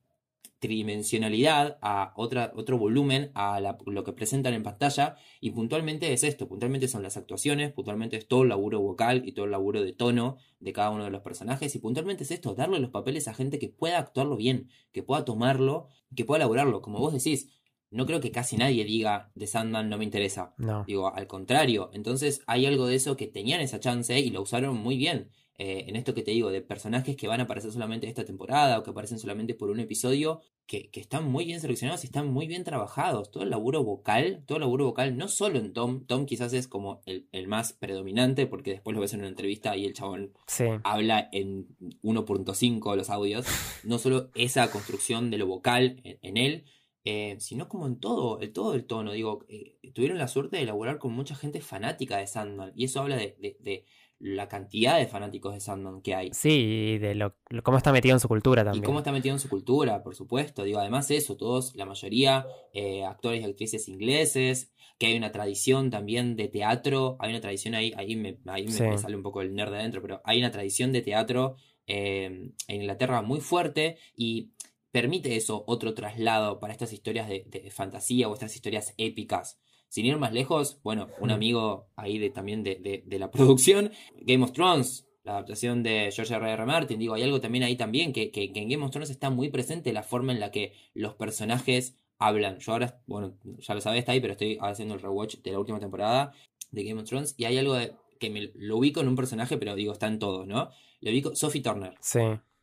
[0.61, 5.17] tridimensionalidad, a otra, otro volumen a la- lo que presentan en pantalla.
[5.41, 9.33] Y puntualmente es esto, puntualmente son las actuaciones, puntualmente es todo el laburo vocal y
[9.33, 11.75] todo el laburo de tono de cada uno de los personajes.
[11.75, 15.25] Y puntualmente es esto, darle los papeles a gente que pueda actuarlo bien, que pueda
[15.25, 16.83] tomarlo, que pueda elaborarlo.
[16.83, 17.51] Como vos decís,
[17.91, 20.55] no creo que casi nadie diga de Sandman no me interesa.
[20.59, 20.85] No.
[20.87, 21.91] Digo, al contrario.
[21.93, 25.31] Entonces hay algo de eso que tenían esa chance y lo usaron muy bien.
[25.63, 28.79] Eh, en esto que te digo, de personajes que van a aparecer solamente esta temporada
[28.79, 32.29] o que aparecen solamente por un episodio, que, que están muy bien seleccionados y están
[32.33, 33.31] muy bien trabajados.
[33.31, 36.67] Todo el laburo vocal, todo el laburo vocal, no solo en Tom, Tom quizás es
[36.67, 40.33] como el, el más predominante, porque después lo ves en una entrevista y el chabón
[40.47, 40.65] Sí.
[40.83, 41.67] habla en
[42.03, 43.47] 1.5 los audios,
[43.85, 46.65] no solo esa construcción de lo vocal en, en él,
[47.05, 49.13] eh, sino como en todo, en todo el tono.
[49.13, 53.01] Digo, eh, tuvieron la suerte de elaborar con mucha gente fanática de Sandman, y eso
[53.01, 53.85] habla de, de- de
[54.21, 56.31] la cantidad de fanáticos de Sandman que hay.
[56.33, 56.51] Sí,
[56.95, 58.85] y de lo, lo- cómo está metido en su cultura Y también.
[58.85, 60.63] cómo está metido en su cultura, por supuesto.
[60.63, 65.91] Digo, además eso, todos, la mayoría, eh, actores y actrices ingleses, que hay una tradición
[65.91, 68.83] también de teatro, hay una tradición ahí, ahí me, ahí me- Sí.
[68.83, 71.57] me sale un poco el nerd de adentro, pero hay una tradición de teatro
[71.87, 72.25] eh,
[72.69, 74.51] en Inglaterra muy fuerte y
[74.93, 79.60] permite eso otro traslado para estas historias de, de fantasía o estas historias épicas.
[79.91, 83.91] Sin ir más lejos, bueno, un amigo ahí de, también de, de- de la producción,
[84.23, 86.51] Game of Thrones, la adaptación de George R.
[86.53, 86.65] R.
[86.65, 89.29] Martin, digo, hay algo también ahí también, que, que- que en Game of Thrones está
[89.31, 92.59] muy presente la forma en la que los personajes hablan.
[92.61, 95.59] Yo ahora, bueno, ya lo sabés, está ahí, pero estoy haciendo el rewatch de la
[95.59, 96.33] última temporada
[96.71, 99.59] de Game of Thrones y hay algo de- que me lo ubico en un personaje,
[99.59, 100.71] pero digo, está en todos, ¿no?
[101.01, 101.95] Lo ubico, Sophie Turner.
[102.01, 102.21] Sí,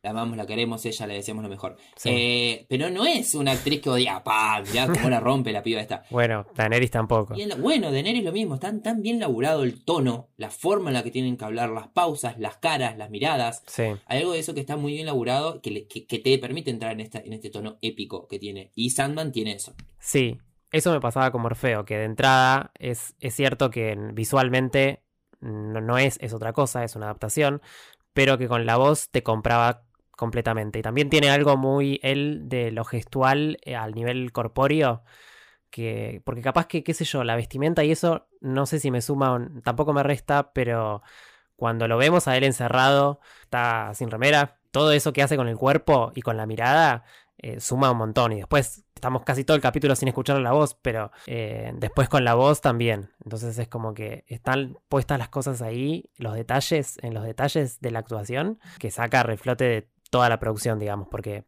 [0.08, 1.76] La amamos, la queremos, ella le deseamos lo mejor.
[1.98, 2.10] sí.
[2.12, 4.64] Eh, pero no es una actriz que odia, ¡pam!
[4.74, 6.04] Ya cómo la rompe la piba esta.
[6.10, 7.36] Bueno, Daenerys tampoco.
[7.36, 10.94] Y la- bueno, Daenerys lo mismo, está tan bien laburado el tono, la forma en
[10.94, 13.64] la que tienen que hablar, las pausas, las caras, las miradas.
[13.68, 16.38] Sí, Hay algo de eso que está muy bien laburado que, le- que, que te
[16.38, 18.72] permite entrar en, esta, en este tono épico que tiene.
[18.76, 19.74] Y Sandman tiene eso.
[20.00, 20.38] sí.
[20.70, 25.02] Eso me pasaba con Morfeo, que de entrada es, es cierto que visualmente
[25.40, 27.62] no, no es, es otra cosa, es una adaptación,
[28.12, 29.86] pero que con la voz te compraba
[30.18, 30.80] completamente.
[30.80, 35.04] Y también tiene algo muy él de lo gestual eh, al nivel corpóreo,
[35.70, 39.02] que porque capaz que, qué sé yo, la vestimenta y eso, no sé si me
[39.02, 41.02] suma tampoco me resta, pero
[41.56, 45.58] cuando lo vemos a él encerrado, está sin remera, todo eso que hace con el
[45.58, 47.06] cuerpo y con la mirada,
[47.38, 48.32] eh, suma un montón.
[48.34, 52.24] Y después estamos casi todo el capítulo sin escuchar la voz, pero eh, después con
[52.24, 53.12] la voz también.
[53.24, 57.92] Entonces es como que están puestas las cosas ahí, los detalles, en los detalles de
[57.92, 61.46] la actuación, que saca reflote de toda la producción, digamos, porque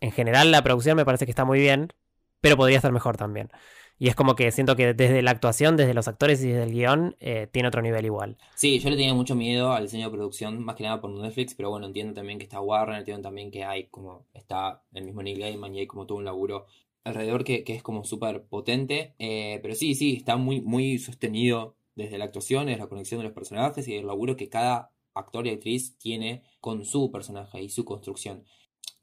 [0.00, 1.92] en general la producción me parece que está muy bien,
[2.40, 3.50] pero podría estar mejor también.
[3.98, 6.72] Y es como que siento que desde la actuación, desde los actores y desde el
[6.72, 8.36] guion, eh, tiene otro nivel igual.
[8.54, 11.54] Sí, yo le tenía mucho miedo al diseño de producción, más que nada por Netflix,
[11.54, 15.22] pero bueno, entiendo también que está Warner, entiendo también que hay como está el mismo
[15.22, 16.66] Neil Gaiman y hay como todo un laburo
[17.04, 19.14] alrededor que, es como súper potente.
[19.18, 23.24] Eh, pero sí, sí, está muy, muy sostenido desde la actuación, desde la conexión de
[23.24, 27.68] los personajes y el laburo que cada actor y actriz tiene con su personaje y
[27.68, 28.42] su construcción.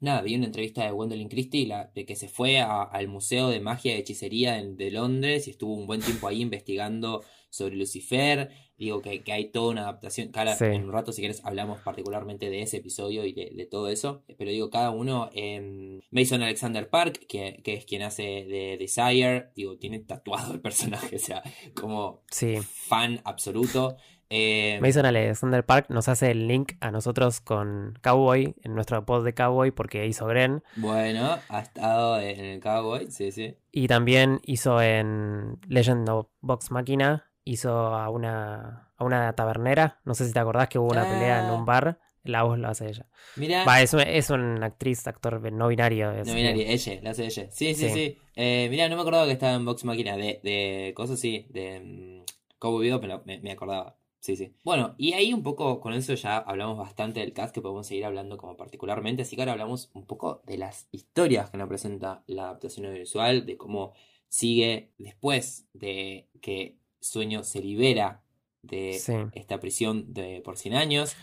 [0.00, 3.48] Nada, vi una entrevista de Gwendolyn Christie la, de que se fue a- al Museo
[3.48, 8.50] de Magia y Hechicería de Londres y estuvo un buen tiempo ahí investigando sobre Lucifer.
[8.76, 10.28] Digo que, que hay toda una adaptación.
[10.30, 10.64] Cada, Sí.
[10.64, 14.24] En un rato, si quieres, hablamos particularmente de ese episodio y de, de todo eso.
[14.36, 15.30] Pero digo, cada uno.
[15.32, 20.60] em, Mason Alexander Park, que, que es quien hace de Desire, digo, tiene tatuado el
[20.60, 21.42] personaje, o sea,
[21.74, 22.56] como Sí.
[22.62, 23.96] fan absoluto.
[24.36, 29.24] Eh, Mason Alexander Park nos hace el link a nosotros con Cowboy, en nuestro pod
[29.24, 30.62] de Cowboy, porque hizo Gren.
[30.76, 33.56] bueno, ha estado en el Cowboy, sí, sí.
[33.70, 40.00] Y también hizo en Legend of Box Machina, hizo a una, a una tabernera.
[40.04, 41.54] No sé si te acordás que hubo una pelea en Ah.
[41.54, 41.98] un bar.
[42.24, 43.06] La voz lo hace ella.
[43.36, 43.64] Mira.
[43.66, 46.10] Va, es, un- es una actriz, actor no binario.
[46.10, 47.48] No, que- binaria, ella, la hace ella.
[47.50, 47.90] Sí, sí, sí.
[47.90, 48.18] Sí.
[48.34, 50.16] Eh, mirá, no me acordaba que estaba en Vox Máquina.
[50.16, 52.24] De, de cosas sí, de mm,
[52.58, 53.96] Cowboy pero me, me acordaba.
[54.24, 54.54] Sí, sí.
[54.64, 58.06] Bueno, y ahí un poco con eso ya hablamos bastante del cast que podemos seguir
[58.06, 59.20] hablando como particularmente.
[59.20, 63.44] Así que ahora hablamos un poco de las historias que nos presenta la adaptación audiovisual,
[63.44, 63.92] de cómo
[64.30, 68.22] sigue después de que Sueño se libera
[68.62, 69.12] de Sí.
[69.32, 71.14] esta prisión de por 100 años.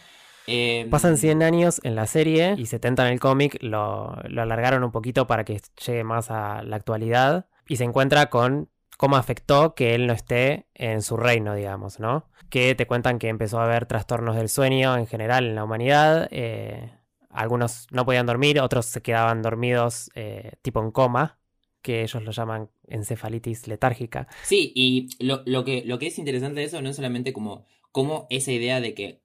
[0.45, 3.57] Eh, Pasan 100 años en la serie y 70 en el cómic.
[3.63, 7.47] Lo, lo alargaron un poquito para que llegue más a la actualidad.
[7.67, 12.27] Y se encuentra con cómo afectó que él no esté en su reino, digamos, ¿no?
[12.51, 16.27] Que te cuentan que empezó a haber trastornos del sueño en general en la humanidad.
[16.31, 16.91] eh,
[17.29, 21.39] algunos no podían dormir, otros se quedaban dormidos eh, tipo en coma,
[21.81, 24.27] que ellos lo llaman encefalitis letárgica.
[24.41, 27.65] Sí, y lo, lo que, lo que es interesante de eso no es solamente como,
[27.91, 29.23] como esa idea de que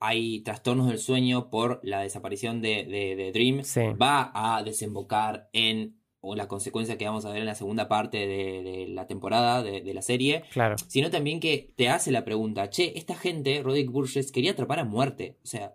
[0.00, 5.48] hay trastornos del sueño por la desaparición de, de, de Dream Sí, va a desembocar
[5.52, 9.06] en o la consecuencia que vamos a ver en la segunda parte de, de la
[9.06, 10.76] temporada de, de la serie, claro.
[10.88, 14.84] sino también que te hace la pregunta, che, esta gente, Roderick Burgess, quería atrapar a
[14.84, 15.36] muerte.
[15.44, 15.74] O sea,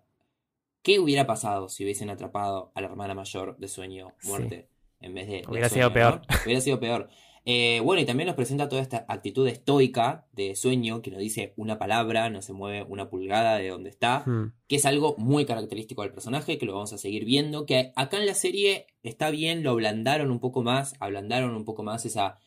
[0.82, 4.28] ¿qué hubiera pasado si hubiesen atrapado a la hermana mayor de sueño, Sí.
[4.28, 4.68] muerte,
[5.00, 5.34] en vez de...
[5.42, 6.22] de Hubiera Sueño, sido peor.
[6.30, 6.36] ¿no?
[6.46, 7.10] Hubiera sido peor.
[7.46, 11.54] Eh, bueno, y también nos presenta toda esta actitud estoica de sueño que no dice
[11.58, 15.46] una palabra, no se mueve una pulgada de donde está Hmm, que es algo muy
[15.46, 19.30] característico del personaje, que lo vamos a seguir viendo, que acá en la serie está
[19.30, 22.38] bien, lo ablandaron un poco más, ablandaron un poco más esa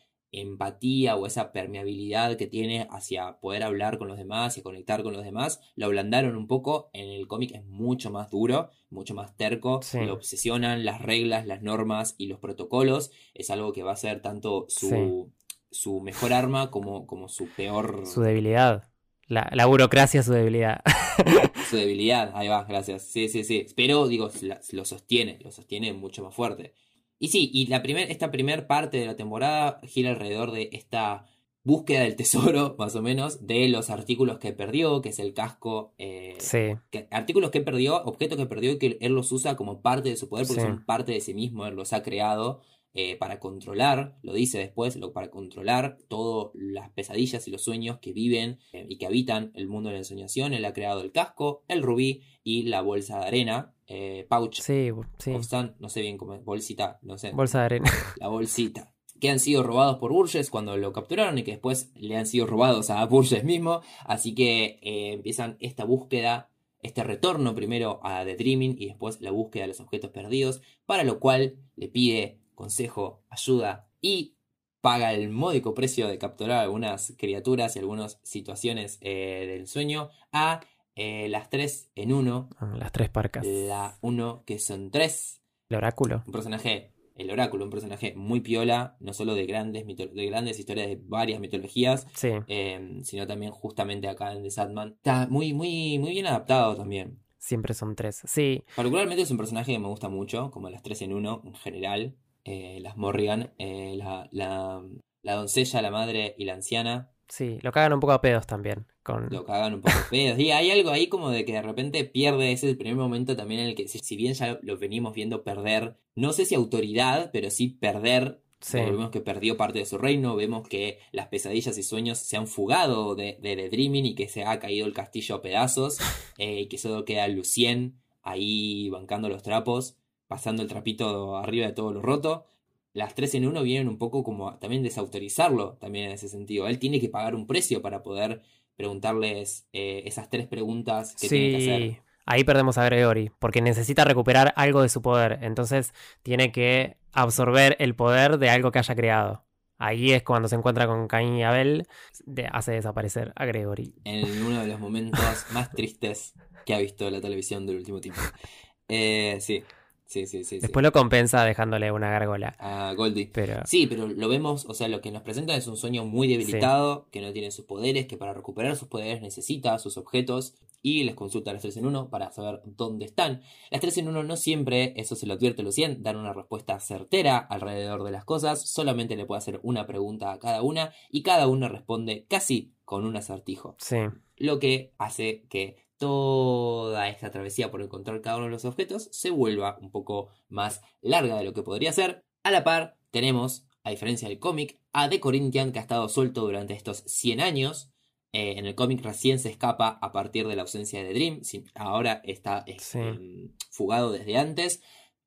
[0.41, 5.13] empatía o esa permeabilidad que tiene hacia poder hablar con los demás y conectar con
[5.13, 9.35] los demás, lo ablandaron un poco, en el cómic es mucho más duro, mucho más
[9.37, 9.99] terco, Sí.
[10.05, 14.21] lo obsesionan las reglas, las normas y los protocolos, es algo que va a ser
[14.21, 15.31] tanto su,
[15.71, 18.03] su mejor arma como, como su peor...
[18.05, 18.83] Su debilidad.
[19.27, 20.81] La, la burocracia es su debilidad.
[21.69, 23.01] Su debilidad, ahí va, gracias.
[23.03, 23.65] Sí, sí, sí.
[23.75, 26.73] Pero, digo, la- lo sostiene, lo sostiene mucho más fuerte.
[27.19, 31.25] Y sí, y la primer, esta primera parte de la temporada gira alrededor de esta
[31.63, 35.93] búsqueda del tesoro, más o menos, de los artículos que perdió, que es el casco.
[35.97, 39.81] eh, Sí, que- artículos que perdió, objetos que perdió y que él los usa como
[39.81, 40.67] parte de su poder porque Sí.
[40.67, 42.61] son parte de sí mismo, él los ha creado
[42.93, 47.99] eh, para controlar, lo dice después, lo, para controlar todas las pesadillas y los sueños
[47.99, 50.53] que viven eh, y que habitan el mundo de la ensoñación.
[50.53, 54.89] Él ha creado el casco, el rubí y la bolsa de arena, eh, pouch sí,
[55.17, 55.31] sí.
[55.33, 57.91] of sand, no sé bien cómo es, bolsita, no sé Bolsa de arena.
[58.19, 58.93] la bolsita.
[59.19, 62.45] Que han sido robados por Burgess cuando lo capturaron y que después le han sido
[62.45, 63.81] robados a Burgess mismo.
[64.05, 69.31] Así que eh, empiezan esta búsqueda, este retorno primero a The Dreaming y después la
[69.31, 70.61] búsqueda de los objetos perdidos.
[70.85, 74.35] Para lo cual le pide consejo, ayuda y
[74.81, 80.59] paga el módico precio de capturar algunas criaturas y algunas situaciones eh, del sueño a
[80.95, 82.49] eh, las tres en uno.
[82.77, 83.45] Las tres parcas.
[83.45, 86.23] La uno que son tres El oráculo.
[86.25, 90.57] un personaje, el oráculo, un personaje muy piola, no solo de grandes, mito- de grandes
[90.59, 94.93] historias de varias mitologías, Sí, eh, sino también justamente acá en The Sandman.
[94.97, 97.19] Está muy, muy, muy bien adaptado también.
[97.37, 98.21] siempre son tres.
[98.25, 101.53] Sí, Particularmente es un personaje que me gusta mucho, como las tres en uno en
[101.55, 102.15] general.
[102.47, 104.81] Eh, las Morrigan, eh, la, la,
[105.21, 107.59] la doncella, la madre y la anciana, sí.
[107.61, 108.87] Lo cagan un poco a pedos también.
[109.03, 109.29] Con...
[109.29, 110.39] lo cagan un poco pedos.
[110.39, 113.35] Y hay algo ahí como de que de repente pierde, ese es el primer momento
[113.35, 117.29] también en el que, si, bien ya lo venimos viendo perder, no sé si autoridad,
[117.31, 121.77] pero sí perder Sí, Vemos que perdió parte de su reino, vemos que las pesadillas
[121.77, 124.93] y sueños se han fugado de, de The Dreaming y que se ha caído el
[124.93, 125.99] castillo a pedazos
[126.39, 129.97] eh, y que solo queda Lucien ahí bancando los trapos,
[130.27, 132.45] pasando el trapito arriba de todo lo roto.
[132.93, 136.67] Las tres en uno vienen un poco como a también desautorizarlo también en ese sentido.
[136.67, 138.41] Él tiene que pagar un precio para poder
[138.75, 141.81] preguntarles eh, esas tres preguntas que tiene que hacer.
[141.81, 141.97] sí.
[142.29, 145.39] Ahí perdemos a Gregory, porque necesita recuperar algo de su poder.
[145.43, 149.45] Entonces tiene que absorber el poder de algo que haya creado.
[149.77, 151.87] Ahí es cuando se encuentra con Caín y Abel,
[152.25, 153.93] de- hace desaparecer a Gregory.
[154.03, 155.21] en uno de los momentos
[155.53, 156.33] más tristes
[156.65, 158.19] que ha visto la televisión del último tiempo.
[158.89, 159.63] Eh, sí,
[160.07, 160.55] sí, sí, sí.
[160.55, 160.59] sí.
[160.59, 162.55] Después lo compensa dejándole una gárgola.
[162.59, 163.29] A Goldie.
[163.31, 166.27] Pero Sí, pero lo vemos, o sea, lo que nos presenta es un sueño muy
[166.27, 171.03] debilitado, que no tiene sus poderes, que para recuperar sus poderes necesita sus objetos y
[171.03, 173.41] les consulta a las 3 en 1 para saber dónde están.
[173.71, 177.37] Las 3 en 1 no siempre, eso se lo advierte Lucien, dan una respuesta certera
[177.37, 181.47] alrededor de las cosas, solamente le puede hacer una pregunta a cada una y cada
[181.47, 183.97] una responde casi con un acertijo sí,
[184.37, 189.29] lo que hace que toda esta travesía por encontrar cada uno de los objetos se
[189.29, 192.23] vuelva un poco más larga de lo que podría ser.
[192.43, 196.41] A la par, tenemos, a diferencia del cómic, a The Corinthian que ha estado suelto
[196.41, 197.91] durante estos 100 años.
[198.33, 201.41] Eh, en el cómic recién se escapa a partir de la ausencia de The Dream,
[201.75, 202.99] ahora está eh, Sí.
[202.99, 204.81] em, fugado desde antes,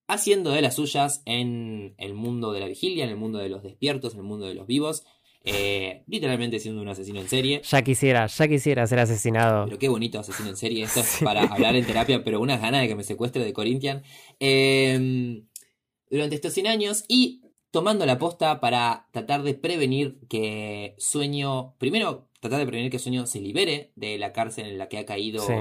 [0.07, 3.63] haciendo de las suyas en el mundo de la vigilia, en el mundo de los
[3.63, 5.05] despiertos, en el mundo de los vivos,
[5.45, 7.63] eh, literalmente siendo un asesino en serie.
[7.65, 9.65] ya quisiera, ya quisiera ser asesinado.
[9.67, 10.85] Pero qué bonito asesino en serie.
[10.85, 14.03] Esto es para hablar en terapia, pero unas ganas de que me secuestre de Corinthian.
[14.39, 15.43] Eh,
[16.11, 21.75] durante estos 100 años y tomando la posta para tratar de prevenir que Sueño.
[21.79, 25.07] Primero, tratar de prevenir que Sueño se libere de la cárcel en la que ha
[25.07, 25.55] caído Sí.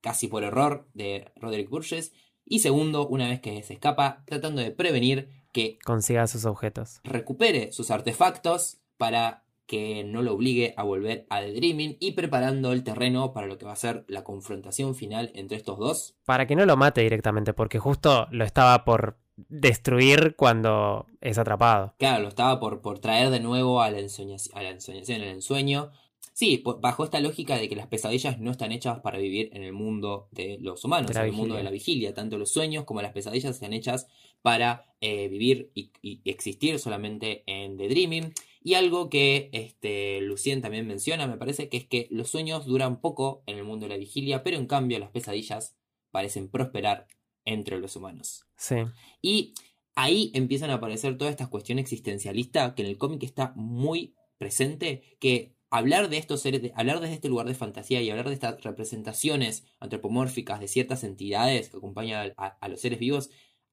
[0.00, 2.12] casi por error de Roderick Burgess.
[2.46, 7.00] Y segundo, una vez que se escapa, tratando de prevenir que Consiga sus objetos.
[7.04, 12.72] recupere sus artefactos para que no lo obligue a volver a The Dreaming y preparando
[12.72, 16.14] el terreno para lo que va a ser la confrontación final entre estos dos.
[16.26, 19.16] Para que no lo mate directamente, porque justo lo estaba por
[19.48, 21.94] destruir cuando es atrapado.
[21.98, 25.28] Claro, lo estaba por, por traer de nuevo a la, ensoñaci- a la ensoñación, al
[25.28, 25.90] ensueño.
[26.32, 29.62] Sí, po- bajo esta lógica de que las pesadillas no están hechas para vivir en
[29.62, 32.12] el mundo de los humanos, De en el mundo de la vigilia.
[32.12, 34.08] Tanto los sueños como las pesadillas están hechas
[34.42, 38.32] para eh, vivir y, y existir solamente en The Dreaming.
[38.62, 43.00] Y algo que este, Lucien también menciona, me parece, que es que los sueños duran
[43.00, 45.76] poco en el mundo de la vigilia, pero en cambio las pesadillas
[46.10, 47.06] parecen prosperar
[47.44, 48.44] entre los humanos.
[48.56, 48.76] Sí,
[49.22, 49.54] Y
[49.94, 55.16] ahí empiezan a aparecer todas estas cuestiones existencialistas que en el cómic está muy presente,
[55.20, 58.34] que hablar de estos seres, de- hablar desde este lugar de fantasía y hablar de
[58.34, 63.30] estas representaciones antropomórficas de ciertas entidades que acompañan a, a los seres vivos,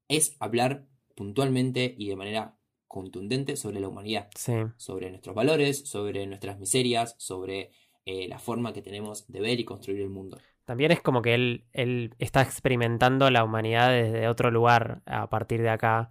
[0.07, 2.57] es hablar puntualmente y de manera
[2.88, 4.53] contundente sobre la humanidad, sí.
[4.77, 7.71] sobre nuestros valores, sobre nuestras miserias, sobre
[8.05, 10.38] eh, la forma que tenemos de ver y construir el mundo.
[10.65, 15.61] También es como que él, él está experimentando la humanidad desde otro lugar a partir
[15.61, 16.09] de acá,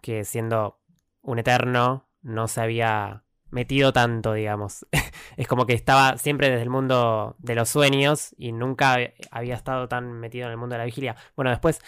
[0.00, 0.80] que siendo
[1.22, 4.86] un eterno no se había metido tanto, digamos.
[5.36, 8.96] es como que estaba siempre desde el mundo de los sueños y nunca
[9.30, 11.16] había estado tan metido en el mundo de la vigilia.
[11.34, 11.80] Bueno, después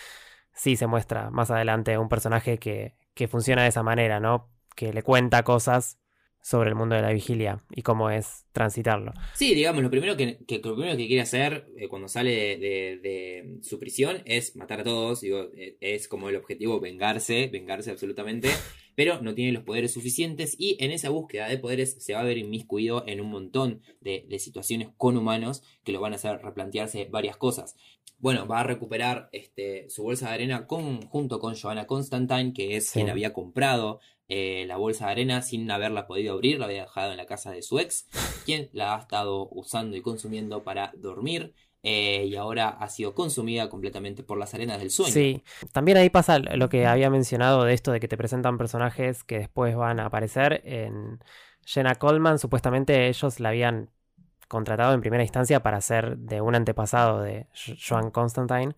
[0.53, 4.49] sí se muestra más adelante un personaje que, que funciona de esa manera, ¿no?
[4.77, 5.99] Que le cuenta cosas
[6.41, 9.13] sobre el mundo de la vigilia y cómo es transitarlo.
[9.35, 12.57] Sí, digamos, lo primero que, que lo primero que quiere hacer eh, cuando sale de,
[12.59, 17.49] de- de su prisión es matar a todos, digo, eh, es como el objetivo vengarse,
[17.53, 18.51] vengarse absolutamente,
[18.99, 22.25] pero no tiene los poderes suficientes y en esa búsqueda de poderes se va a
[22.25, 26.41] ver inmiscuido en un montón de, de situaciones con humanos que lo van a hacer
[26.43, 27.77] replantearse varias cosas.
[28.19, 32.75] Bueno, va a recuperar este, su bolsa de arena con, junto con Joanna Constantine, que
[32.75, 32.95] es Sí.
[32.95, 37.13] quien había comprado eh, la bolsa de arena sin haberla podido abrir, la había dejado
[37.13, 38.09] en la casa de su ex,
[38.47, 41.55] quien la ha estado usando y consumiendo para dormir.
[41.83, 45.13] Eh, y ahora ha sido consumida completamente por las arenas del sueño.
[45.13, 49.25] Sí, también ahí pasa lo que había mencionado de esto de que te presentan personajes
[49.25, 51.21] que después van a aparecer en
[51.65, 52.39] Jenna Coleman.
[52.39, 53.91] Supuestamente ellos la habían
[54.49, 58.75] contratado en primera instancia para ser de un antepasado de Jo- Joan Constantine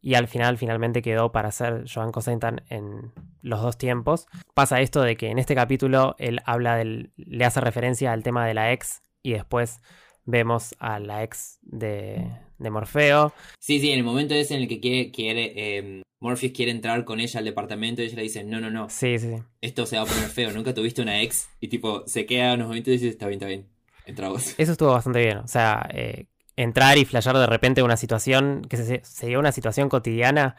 [0.00, 4.26] y al final finalmente quedó para ser Joan Constantine en los dos tiempos.
[4.52, 8.46] Pasa esto de que en este capítulo él habla del le hace referencia al tema
[8.46, 9.80] de la ex y después
[10.24, 12.26] vemos a la ex de,
[12.58, 13.32] de Morfeo.
[13.60, 17.04] Sí, sí, en el momento ese en el que quiere, quiere eh, Morpheus quiere entrar
[17.04, 19.42] con ella al departamento y ella le dice, no, no, no, Sí, sí, sí.
[19.60, 21.48] esto se va a poner feo, nunca tuviste una ex.
[21.60, 23.68] Y tipo, se queda unos momentos y dice, está bien, está bien,
[24.06, 24.54] entra vos.
[24.58, 25.38] Eso estuvo bastante bien.
[25.38, 29.52] O sea, eh, entrar y flashear de repente una situación que se, se dio una
[29.52, 30.56] situación cotidiana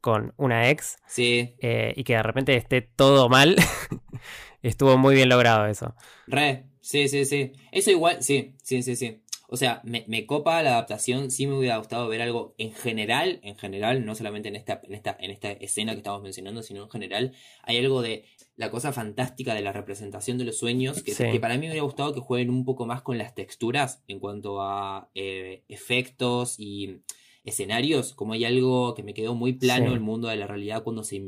[0.00, 3.54] con una ex Sí, eh, y que de repente esté todo mal.
[4.62, 5.94] estuvo muy bien logrado eso.
[6.26, 7.52] Re, sí, sí, sí.
[7.72, 9.18] Eso igual, sí, sí, sí, sí.
[9.48, 13.40] O sea, me, me copa la adaptación, sí me hubiera gustado ver algo en general,
[13.42, 16.82] en general, no solamente en esta, en esta, en esta escena que estamos mencionando, sino
[16.82, 17.32] en general,
[17.62, 18.24] hay algo de
[18.56, 21.24] la cosa fantástica de la representación de los sueños, que, Sí.
[21.30, 24.18] que para mí me hubiera gustado que jueguen un poco más con las texturas en
[24.18, 27.00] cuanto a eh, efectos y
[27.44, 29.92] escenarios, como hay algo que me quedó muy plano Sí.
[29.94, 31.22] el mundo de la realidad cuando se,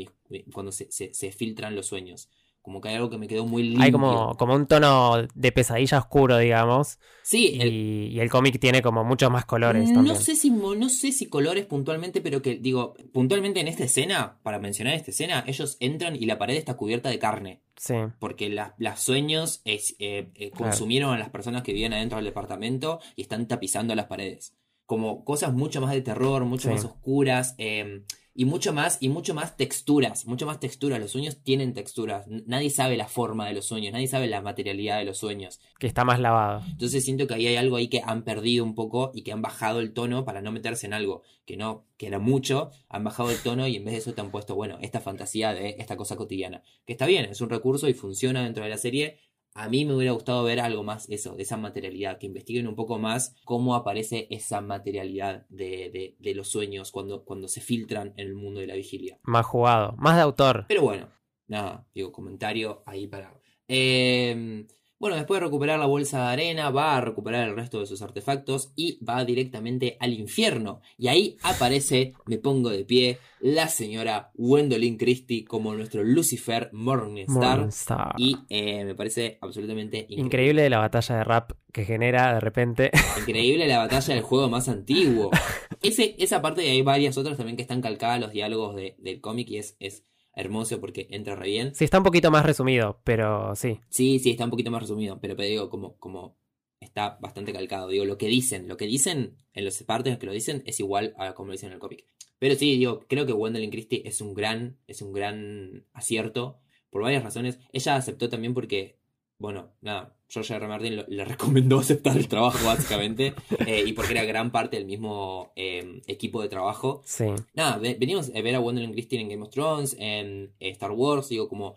[0.52, 2.30] cuando se, se- se filtran los sueños.
[2.66, 3.84] Como que hay algo que me quedó muy limpio.
[3.84, 6.98] Hay como, como un tono de pesadilla oscuro, digamos.
[7.22, 10.16] Sí, el- Y, el cómic tiene como muchos más colores no también.
[10.16, 14.58] sé si no sé si colores puntualmente, pero que digo, puntualmente en esta escena, para
[14.58, 18.72] mencionar esta escena, ellos entran y la pared está cubierta de carne, Sí, porque las
[18.78, 20.64] las sueños es, eh, eh, Claro.
[20.64, 24.54] consumieron a las personas que vivían adentro del departamento y están tapizando las paredes.
[24.86, 26.74] Como cosas mucho más de terror, mucho Sí.
[26.74, 28.02] más oscuras, eh,
[28.38, 31.00] y mucho más, y mucho más texturas, mucho más texturas.
[31.00, 32.26] Los sueños tienen texturas.
[32.28, 35.58] Nadie sabe la forma de los sueños, nadie sabe la materialidad de los sueños.
[35.78, 36.62] que está más lavado.
[36.70, 39.40] Entonces siento que ahí hay algo ahí que han perdido un poco y que han
[39.42, 43.30] bajado el tono para no meterse en algo que no, que era mucho, han bajado
[43.30, 45.96] el tono y en vez de eso te han puesto, bueno, esta fantasía de esta
[45.96, 46.62] cosa cotidiana.
[46.86, 49.18] Que está bien, es un recurso y funciona dentro de la serie.
[49.58, 52.74] A mí me hubiera gustado ver algo más eso, de esa materialidad, que investiguen un
[52.76, 58.12] poco más cómo aparece esa materialidad de, de- de los sueños cuando, cuando se filtran
[58.16, 59.18] en el mundo de la vigilia.
[59.22, 59.94] Más jugado.
[59.96, 60.66] Más de autor.
[60.68, 61.08] Pero bueno,
[61.46, 63.32] nada, digo, comentario ahí para.
[63.68, 64.66] Eh,
[64.98, 68.00] bueno, después de recuperar la bolsa de arena, va a recuperar el resto de sus
[68.02, 70.80] artefactos y va directamente al infierno.
[70.96, 77.56] Y ahí aparece, me pongo de pie, la señora Gwendolyn Christie como nuestro Lucifer Morningstar.
[77.58, 78.14] Morningstar.
[78.18, 80.24] Y eh, me parece absolutamente increíble.
[80.24, 82.90] Increíble la batalla de rap que genera de repente.
[83.20, 85.30] Increíble la batalla del juego más antiguo.
[85.82, 89.20] Ese, esa parte y hay varias otras también que están calcadas los diálogos de- del
[89.20, 90.04] cómic y es, es
[90.36, 91.74] hermoso porque entra re bien.
[91.74, 93.80] Sí, está un poquito más resumido, pero sí.
[93.88, 96.36] Sí, sí, está un poquito más resumido, pero digo, como, como
[96.80, 97.88] está bastante calcado.
[97.88, 100.62] Digo, lo que dicen, lo que dicen en los partes en los que lo dicen
[100.66, 102.04] es igual a como lo dicen en el cómic.
[102.38, 106.60] Pero sí, digo, creo que Gwendolyn Christie es un gran, es un gran acierto
[106.90, 107.58] por varias razones.
[107.72, 108.98] Ella aceptó también porque,
[109.38, 110.64] bueno, nada, George R.
[110.64, 110.68] R.
[110.68, 113.34] Martin le recomendó aceptar el trabajo básicamente
[113.66, 117.02] eh, y porque era gran parte del mismo eh, equipo de trabajo.
[117.04, 117.26] Sí.
[117.54, 120.90] Nada, ve- venimos a ver a Gwendolyn Christie en Game of Thrones, en eh, Star
[120.92, 121.76] Wars, digo, como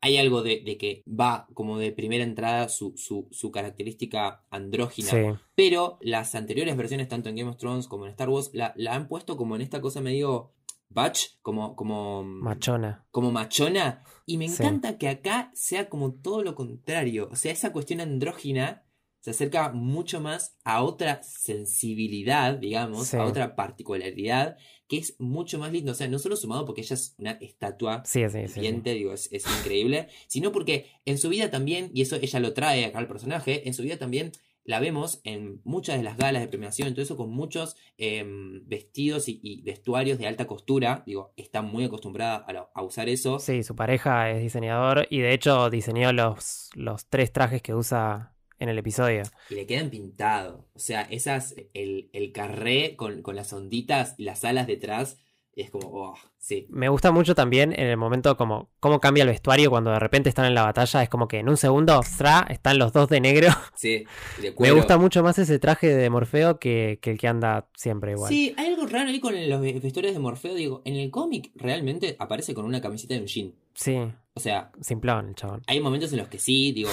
[0.00, 5.08] hay algo de, de que va como de primera entrada su, su, su característica andrógina.
[5.10, 5.18] Sí.
[5.54, 8.94] Pero las anteriores versiones, tanto en Game of Thrones como en Star Wars, la, la
[8.94, 10.50] han puesto como en esta cosa medio
[10.94, 13.04] batch, como, como, Machona.
[13.10, 14.02] como machona.
[14.26, 14.62] Y me Sí.
[14.62, 17.28] encanta que acá sea como todo lo contrario.
[17.30, 18.82] O sea, esa cuestión andrógina
[19.20, 23.16] se acerca mucho más a otra sensibilidad, digamos, Sí.
[23.16, 25.92] a otra particularidad, que es mucho más lindo.
[25.92, 29.44] O sea, no solo sumado porque ella es una estatua Sí, viviente, digo, es, es
[29.60, 33.66] increíble, sino porque en su vida también, y eso ella lo trae acá al personaje,
[33.66, 34.32] en su vida también
[34.64, 39.28] la vemos en muchas de las galas de premiación, todo eso con muchos em, vestidos
[39.28, 41.02] y, y vestuarios de alta costura.
[41.06, 43.38] Digo, está muy acostumbrada a, lo- a usar eso.
[43.38, 48.34] Sí, su pareja es diseñador y de hecho diseñó los, los tres trajes que usa
[48.58, 49.22] en el episodio.
[49.50, 50.64] Y le quedan pintados.
[50.74, 55.18] O sea, esas, el, el carré con, con las onditas y las alas detrás,
[55.62, 56.66] es como, oh, sí.
[56.70, 60.28] Me gusta mucho también en el momento como cómo cambia el vestuario cuando de repente
[60.28, 61.02] están en la batalla.
[61.02, 62.46] Es como que en un segundo, ¡zra!
[62.50, 63.48] están los dos de negro.
[63.76, 64.04] Sí,
[64.40, 68.12] de Me gusta mucho más ese traje de Morfeo que, que el que anda siempre
[68.12, 68.28] igual.
[68.32, 70.54] Sí, hay algo raro ahí con los ve- vestuarios de Morfeo.
[70.54, 73.52] Digo, en el cómic realmente aparece con una camiseta de un jean.
[73.74, 73.98] Sí,
[74.34, 75.62] O sea, simplón el chabón.
[75.66, 76.90] hay momentos en los que sí, digo,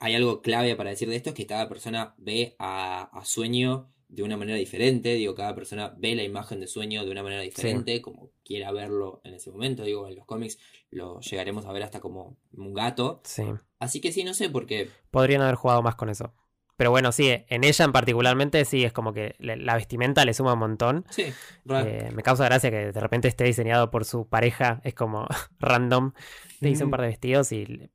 [0.00, 3.88] hay algo clave para decir de esto, es que cada persona ve a, a Sueño
[4.14, 7.42] de una manera diferente, digo, cada persona ve la imagen de Sueño de una manera
[7.42, 10.58] diferente, como quiera verlo en ese momento, digo, en los cómics
[10.90, 13.42] lo llegaremos a ver hasta como un gato, Sí.
[13.78, 16.32] así que sí, no sé, porque Podrían haber jugado más con eso.
[16.76, 20.54] Pero bueno, sí, en ella en particularmente sí, es como que la vestimenta le suma
[20.54, 21.04] un montón.
[21.10, 21.26] sí.
[21.70, 25.26] Eh, me causa gracia que de repente esté diseñado por su pareja, es como
[25.60, 26.12] random.
[26.60, 27.90] Le hice un par de vestidos y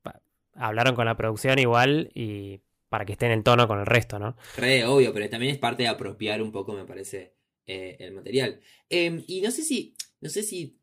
[0.54, 2.60] hablaron con la producción igual y
[2.90, 4.36] para que estén en tono con el resto, ¿no?
[4.58, 7.34] Re obvio, pero también es parte de apropiar un poco, me parece,
[7.66, 8.60] eh, el material.
[8.90, 10.78] Em, y no sé si, no sé si,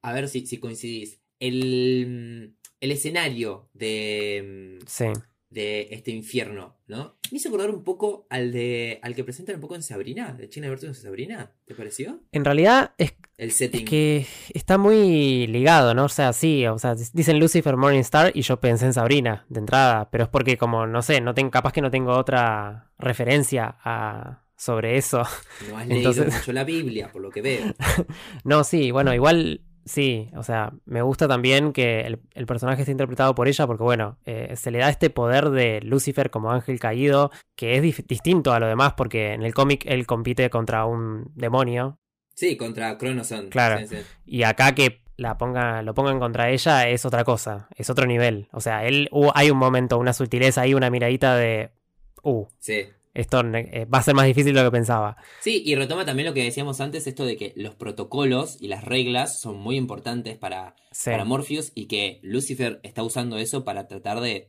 [0.00, 5.06] a ver si, si coincidís, el, el escenario de, Sí.
[5.50, 7.18] de este infierno, ¿no?
[7.32, 10.48] Me hizo acordar un poco al de, al que presentan un poco en Sabrina, de
[10.48, 12.22] China versus Sabrina, ¿te pareció?
[12.32, 13.86] En realidad es, El es setting.
[13.86, 16.04] que está muy ligado, ¿no?
[16.04, 20.10] O sea, sí, o sea, dicen Lucifer Morningstar y yo pensé en Sabrina de entrada,
[20.10, 24.42] pero es porque como, no sé, no tengo, capaz que no tengo otra referencia a,
[24.56, 25.22] sobre eso.
[25.70, 27.64] No has leído mucho la Biblia, por lo que veo.
[28.44, 32.92] No, sí, bueno, igual sí, o sea, me gusta también que el, el personaje esté
[32.92, 36.78] interpretado por ella porque, bueno, eh, se le da este poder de Lucifer como ángel
[36.78, 41.32] caído que es distinto a lo demás porque en el cómic él compite contra un
[41.34, 42.00] demonio
[42.40, 43.50] Sí, contra Cronoson.
[43.50, 43.78] Claro.
[43.80, 44.02] Sí, sí.
[44.24, 48.48] y acá que la ponga, lo pongan contra ella es otra cosa, es otro nivel.
[48.52, 51.70] O sea, él hay un momento, una sutileza ahí, una miradita de,
[52.22, 52.86] uh, Sí.
[53.12, 55.18] esto eh, va a ser más difícil de lo que pensaba.
[55.40, 58.82] Sí, y retoma también lo que decíamos antes, esto de que los protocolos y las
[58.84, 63.86] reglas son muy importantes para, Sí, para Morpheus y que Lucifer está usando eso para
[63.86, 64.48] tratar de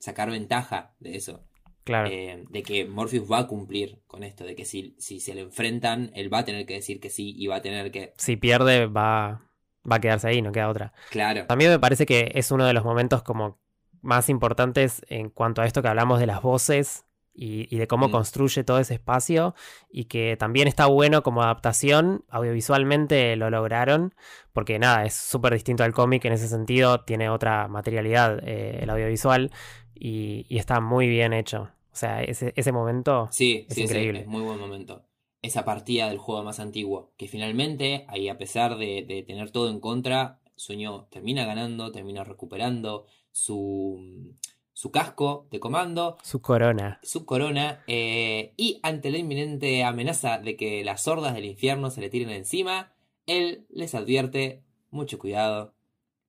[0.00, 1.44] sacar ventaja de eso.
[1.90, 2.08] Claro.
[2.10, 5.42] Eh, de que Morpheus va a cumplir con esto, de que si, si se le
[5.42, 8.12] enfrentan, él va a tener que decir que sí y va a tener que...
[8.16, 9.42] Si pierde va,
[9.90, 10.92] va a quedarse ahí, no queda otra.
[11.10, 13.58] Claro, También me parece que es uno de los momentos como
[14.02, 18.08] más importantes en cuanto a esto que hablamos de las voces y, y de cómo
[18.08, 18.12] Mm.
[18.12, 19.54] construye todo ese espacio
[19.90, 24.14] y que también está bueno como adaptación, audiovisualmente lo lograron,
[24.52, 28.90] porque nada, es súper distinto al cómic en ese sentido, tiene otra materialidad eh, el
[28.90, 29.50] audiovisual
[29.94, 31.70] y, y está muy bien hecho.
[31.92, 33.28] O sea, ese, ese momento...
[33.32, 34.20] sí, es sí, sí, increíble.
[34.20, 35.02] es muy buen momento.
[35.42, 39.70] Esa partida del juego más antiguo, que finalmente, ahí a pesar de, de tener todo
[39.70, 44.34] en contra, Sueño termina ganando, termina recuperando su,
[44.74, 47.00] su casco de comando, Su corona.
[47.02, 52.02] su corona, eh, y ante la inminente amenaza de que las hordas del infierno se
[52.02, 52.92] le tiren encima,
[53.26, 55.72] él les advierte, mucho cuidado,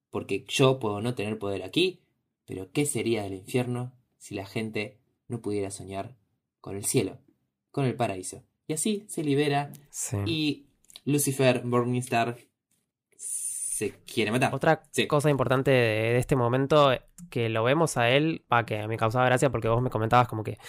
[0.10, 2.00] porque yo puedo no tener poder aquí,
[2.46, 5.01] pero ¿qué sería del infierno si la gente
[5.32, 6.16] no pudiera soñar
[6.60, 7.18] con el cielo,
[7.72, 8.44] con el paraíso?
[8.68, 10.18] Y así se libera Sí.
[10.26, 10.66] y
[11.06, 12.38] Lucifer Morningstar
[13.18, 14.54] se quiere matar.
[14.54, 15.08] Otra Sí.
[15.08, 16.92] cosa importante de, este momento
[17.30, 20.44] que lo vemos a él, pa, que me causaba gracia porque vos me comentabas como
[20.44, 20.60] que,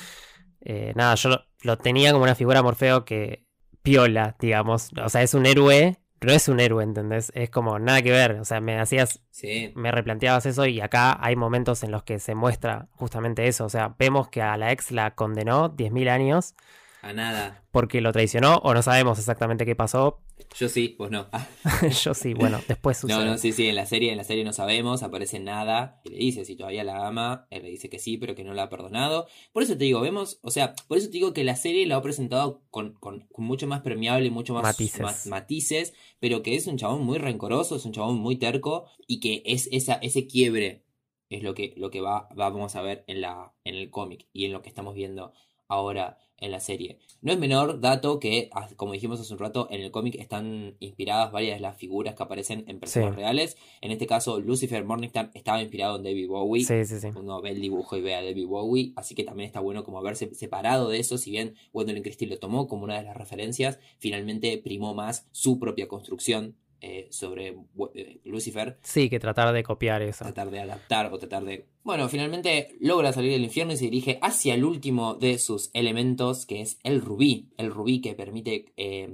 [0.60, 3.44] eh, nada, yo lo, lo tenía como una figura Morfeo que
[3.82, 4.90] piola, digamos.
[5.04, 7.30] O sea, es un héroe, no es un héroe, ¿entendés?
[7.34, 8.32] Es como nada que ver.
[8.40, 12.18] O sea, me hacías, Sí, me replanteabas eso y acá hay momentos en los que
[12.18, 13.64] se muestra justamente eso.
[13.64, 16.54] O sea, vemos que a la ex la condenó 10.000 años
[17.02, 17.62] a nada.
[17.70, 20.21] porque lo traicionó o no sabemos exactamente qué pasó.
[20.58, 21.26] Yo sí, vos no.
[22.04, 23.18] yo sí, bueno, después sucede.
[23.18, 26.10] No, no, sí, sí, en la serie, en la serie no sabemos, aparece nada, y
[26.10, 28.64] le dice si todavía la ama, él le dice que sí, pero que no la
[28.64, 29.26] ha perdonado.
[29.52, 31.96] Por eso te digo, vemos, o sea, por eso te digo que la serie la
[31.96, 35.00] ha presentado con, con, con mucho más permeable, mucho más Matices.
[35.00, 39.20] más matices, pero que es un chabón muy rencoroso, es un chabón muy terco, y
[39.20, 40.84] que es esa, ese quiebre
[41.30, 44.44] es lo que, lo que va, vamos a ver en la, en el cómic y
[44.44, 45.32] en lo que estamos viendo
[45.72, 46.98] ahora en la serie.
[47.20, 51.30] No es menor dato que, como dijimos hace un rato, en el cómic están inspiradas
[51.30, 53.16] varias de las figuras que aparecen en personas Sí.
[53.16, 53.56] reales.
[53.80, 56.64] En este caso, Lucifer Morningstar estaba inspirado en David Bowie.
[56.64, 57.08] Sí, sí, sí.
[57.14, 59.98] Uno ve el dibujo y ve a David Bowie, así que también está bueno como
[59.98, 63.78] haberse separado de eso, si bien Gwendolyn Christie lo tomó como una de las referencias,
[63.98, 67.56] finalmente primó más su propia construcción eh, sobre
[67.94, 70.24] eh, Lucifer, Sí, que tratar de copiar eso.
[70.24, 71.66] tratar de adaptar o tratar de...
[71.82, 76.44] Bueno, finalmente logra salir del infierno y se dirige hacia el último de sus elementos,
[76.44, 77.50] que es el rubí.
[77.56, 79.08] El rubí que permite eh,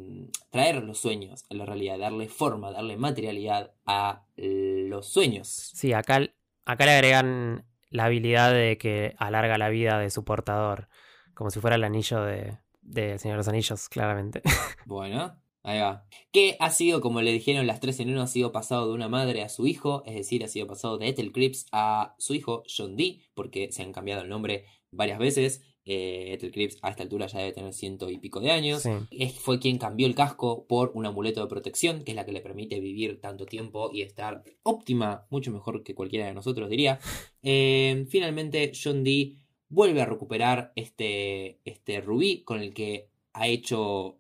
[0.51, 5.49] traer los sueños a la realidad, darle forma, darle materialidad a los sueños.
[5.49, 6.21] Sí, acá,
[6.65, 10.89] acá le agregan la habilidad de que alarga la vida de su portador,
[11.35, 14.43] como si fuera el anillo de, de Señor de los Anillos, claramente.
[14.87, 16.07] Bueno, ahí va.
[16.33, 19.09] Que ha sido, como le dijeron las tres en uno, ha sido pasado de una
[19.09, 22.63] madre a su hijo, es decir, ha sido pasado de Ethel Cripps a su hijo,
[22.75, 25.63] John Dee, porque se han cambiado el nombre varias veces.
[25.91, 28.83] Eh, Ethel Cripps a esta altura ya debe tener ciento y pico de años.
[28.83, 28.91] Sí.
[29.11, 32.33] Es- fue quien cambió el casco por un amuleto de protección, que es la que
[32.33, 37.01] le permite vivir tanto tiempo y estar óptima, mucho mejor que cualquiera de nosotros, diría.
[37.43, 39.37] Eh, finalmente, John Dee
[39.71, 44.19] vuelve a recuperar este, este rubí con el que ha hecho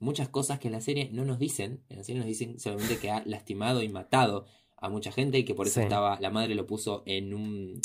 [0.00, 1.82] muchas cosas que en la serie no nos dicen.
[1.88, 4.46] En la serie nos dicen solamente que ha lastimado y matado
[4.76, 5.84] a mucha gente y que por eso Sí.
[5.84, 7.80] estaba, la madre lo puso en un,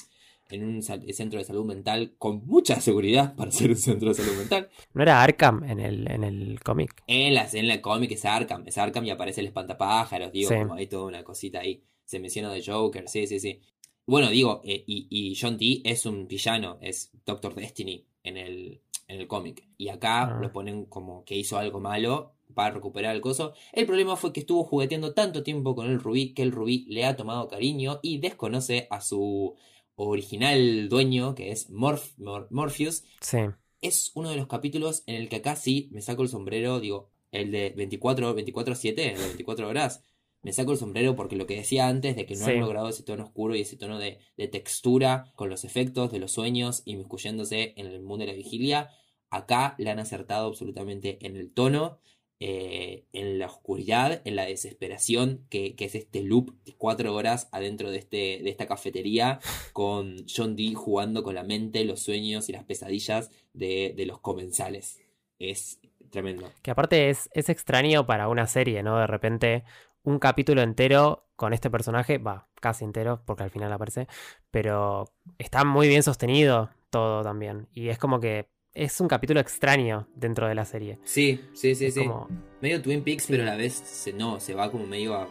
[0.52, 4.38] en un centro de salud mental con mucha seguridad para ser un centro de salud
[4.38, 4.70] mental.
[4.94, 7.02] ¿No era Arkham en el, en el cómic?
[7.08, 10.56] En la, en la cómic es Arkham, es Arkham y aparece el espantapájaros, digo, Sí.
[10.56, 11.82] como hay toda una cosita ahí.
[12.06, 13.60] Se menciona de Joker, sí, sí, sí.
[14.06, 18.82] Bueno, digo, eh, y, y John T es un villano, es Doctor Destiny en el,
[19.08, 19.68] en el cómic.
[19.78, 20.40] Y acá Ah.
[20.42, 23.54] lo ponen como que hizo algo malo para recuperar el coso.
[23.72, 27.06] El problema fue que estuvo jugueteando tanto tiempo con el Rubí que el Rubí le
[27.06, 29.56] ha tomado cariño y desconoce a su
[29.96, 33.38] original dueño, que es Morph- Mor- Morpheus, Sí.
[33.82, 37.10] es uno de los capítulos en el que acá sí me saco el sombrero, digo,
[37.32, 40.04] el de 24, 24-7, el de 24 horas,
[40.44, 42.52] me saco el sombrero porque lo que decía antes de que no Sí.
[42.52, 46.20] han logrado ese tono oscuro y ese tono de, de textura con los efectos de
[46.20, 48.90] los sueños inmiscuyéndose en el mundo de la vigilia,
[49.30, 52.00] acá le han acertado absolutamente en el tono,
[52.40, 57.48] eh, en la oscuridad, en la desesperación, que, que es este loop de cuatro horas
[57.54, 59.40] adentro de, este, de esta cafetería
[59.72, 64.20] con John Dee jugando con la mente, los sueños y las pesadillas de, de los
[64.20, 65.00] comensales.
[65.40, 65.80] Es
[66.12, 66.52] tremendo.
[66.62, 69.00] Que aparte es, es extraño para una serie, ¿no?
[69.00, 69.64] De repente
[70.04, 74.08] un capítulo entero con este personaje, va, casi entero, porque al final aparece,
[74.52, 77.68] pero está muy bien sostenido todo también.
[77.74, 81.00] Y es como que es un capítulo extraño dentro de la serie.
[81.04, 82.02] Sí, sí, sí, Es sí.
[82.02, 82.28] como,
[82.62, 85.28] Medio Twin Peaks, pero a la vez se, no, se va como medio a...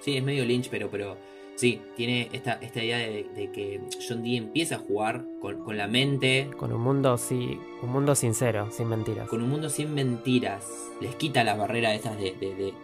[0.00, 1.16] Sí, es medio Lynch, pero, pero
[1.56, 5.76] sí, tiene esta, esta idea de, de que John Dee empieza a jugar con, con
[5.78, 9.28] la mente, con un mundo, sí, un mundo sincero, sin mentiras.
[9.28, 10.66] con un mundo sin mentiras.
[11.00, 12.32] Les quita la barrera esas de...
[12.34, 12.74] de- de-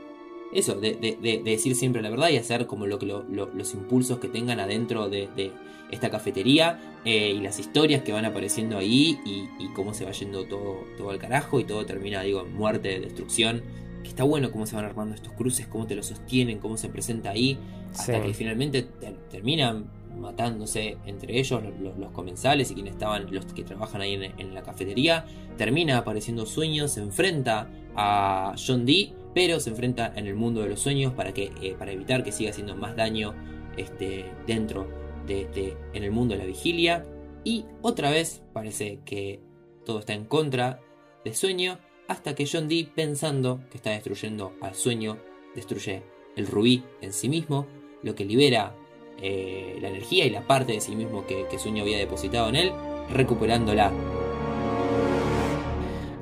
[0.52, 3.22] eso, de, de- de- de decir siempre la verdad y hacer como lo que lo-
[3.24, 5.52] lo- los impulsos que tengan adentro de, de
[5.90, 10.12] esta cafetería eh, y las historias que van apareciendo ahí y, y cómo se va
[10.12, 13.62] yendo todo, todo al carajo y todo termina, digo, en muerte, destrucción.
[14.02, 16.88] Que está bueno cómo se van armando estos cruces, cómo te lo sostienen, cómo se
[16.88, 17.58] presenta ahí,
[17.92, 18.26] hasta Sí.
[18.28, 19.84] que finalmente ter- terminan
[20.18, 24.22] matándose entre ellos los, los- los comensales y quienes estaban, los que trabajan ahí en,
[24.38, 25.24] en la cafetería.
[25.58, 30.68] Termina apareciendo sueños, se enfrenta a John Dee, pero se enfrenta en el mundo de
[30.68, 33.34] los sueños para que eh, para evitar que siga haciendo más daño
[33.76, 34.88] este, dentro
[35.26, 37.04] de, de- en el mundo de la vigilia.
[37.44, 39.40] Y otra vez parece que
[39.84, 40.80] todo está en contra
[41.24, 41.78] de Sueño,
[42.08, 45.16] hasta que John Dee, pensando que está destruyendo al Sueño,
[45.54, 46.02] destruye
[46.36, 47.66] el rubí en sí mismo,
[48.02, 48.74] lo que libera
[49.22, 52.56] eh, la energía y la parte de sí mismo que, que Sueño había depositado en
[52.56, 52.72] él,
[53.10, 53.92] recuperándola.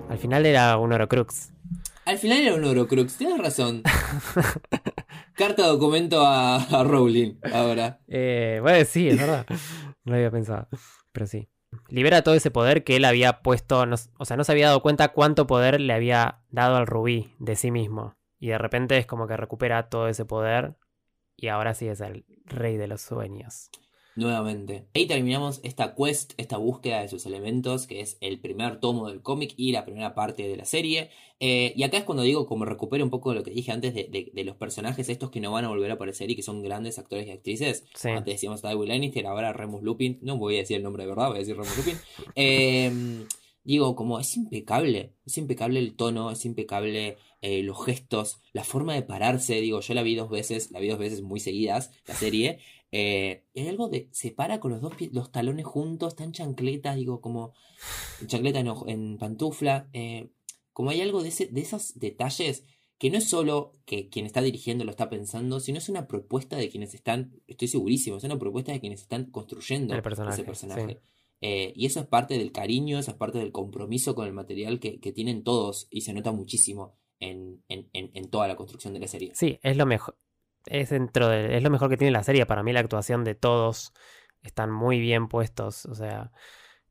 [0.08, 1.52] Al final era un Orocrux.
[2.08, 3.82] Al final era un Orocrux, tienes razón.
[5.34, 8.00] Carta documento a, a Rowling ahora.
[8.08, 9.44] Eh, bueno, sí, es verdad.
[10.04, 10.68] No lo había pensado.
[11.12, 11.50] Pero sí.
[11.88, 13.84] Libera todo ese poder que él había puesto.
[13.84, 17.34] no o sea, no se había dado cuenta cuánto poder le había dado al rubí
[17.40, 18.16] de sí mismo.
[18.38, 20.76] Y de repente es como que recupera todo ese poder.
[21.36, 23.68] Y ahora sí es el rey de los sueños.
[24.18, 24.88] Nuevamente.
[24.96, 29.22] Ahí terminamos esta quest, esta búsqueda de sus elementos, que es el primer tomo del
[29.22, 31.10] cómic y la primera parte de la serie.
[31.38, 34.08] Eh, y acá es cuando digo, como recupero un poco lo que dije antes de,
[34.10, 36.64] de- de los personajes estos que no van a volver a aparecer y que son
[36.64, 37.84] grandes actores y actrices.
[37.94, 38.08] Sí.
[38.08, 40.18] Antes decíamos Tywin Lannister, ahora Remus Lupin.
[40.20, 41.96] No voy a decir el nombre de verdad, voy a decir Remus Lupin.
[42.34, 43.24] Eh,
[43.62, 48.94] digo, como es impecable, es impecable el tono, es impecable eh, los gestos, la forma
[48.94, 49.60] de pararse.
[49.60, 52.58] Digo, yo la vi dos veces, la vi dos veces muy seguidas, la serie.
[52.92, 54.08] Eh, hay algo de.
[54.12, 57.52] Se para con los dos pie- los talones juntos, tan chancletas, digo, como.
[58.20, 59.88] En chancleta no, en pantufla.
[59.92, 60.30] eh,
[60.72, 62.62] como hay algo de, ese, de esos detalles
[62.98, 66.56] que no es solo que quien está dirigiendo lo está pensando, sino es una propuesta
[66.56, 67.32] de quienes están.
[67.46, 70.86] Estoy segurísimo, es una propuesta de quienes están construyendo El personaje, ese personaje.
[70.88, 70.96] sí.
[71.40, 74.80] Eh, y eso es parte del cariño, eso es parte del compromiso con el material
[74.80, 78.92] que, que tienen todos y se nota muchísimo en, en, en, en toda la construcción
[78.94, 79.30] de la serie.
[79.34, 80.16] Sí, es lo mejor.
[80.70, 82.46] Es dentro de, es lo mejor que tiene la serie.
[82.46, 83.92] Para mí la actuación de todos
[84.42, 85.86] están muy bien puestos.
[85.86, 86.30] O sea,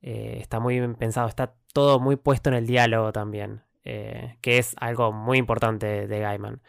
[0.01, 1.27] eh, está muy bien pensado.
[1.27, 3.63] Está todo muy puesto en el diálogo también.
[3.89, 6.61] eh, que es algo muy importante de Gaiman.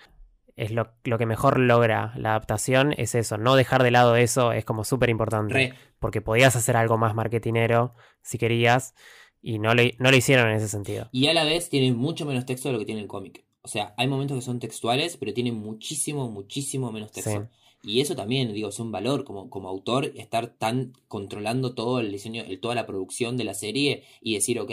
[0.54, 3.38] Es lo, lo que mejor logra la adaptación, es eso.
[3.38, 5.74] No dejar de lado eso es como súper importante.
[5.98, 8.94] Porque podías hacer algo más marketinero si querías.
[9.40, 11.08] Y no lo, no lo hicieron en ese sentido.
[11.10, 13.44] Y a la vez tiene mucho menos texto de lo que tiene el cómic.
[13.62, 17.48] O sea, hay momentos que son textuales, pero tienen muchísimo, muchísimo menos texto.
[17.82, 22.10] Y eso también, digo, es un valor como, como autor, estar tan controlando todo el
[22.10, 24.70] diseño, el, toda la producción de la serie y decir, ok,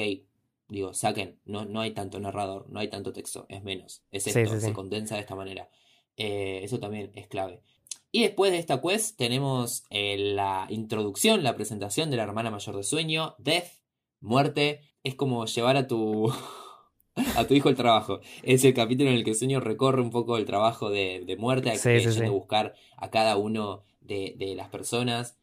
[0.69, 4.01] digo, saquen, no, no hay tanto narrador, no hay tanto texto, es menos.
[4.11, 4.67] Es esto, sí, sí.
[4.67, 5.69] se condensa de esta manera.
[6.17, 7.61] Eh, eso también es clave.
[8.11, 12.77] Y después de esta quest tenemos eh, la introducción, la presentación de la hermana mayor
[12.77, 13.67] de sueño, Death,
[14.21, 14.81] muerte.
[15.03, 16.33] Es como llevar a tu
[17.35, 18.19] a tu hijo al trabajo.
[18.43, 21.37] Es el capítulo en el que el sueño recorre un poco el trabajo de, de
[21.37, 25.37] muerte, Sí, que sí, a buscar a cada uno de, de las personas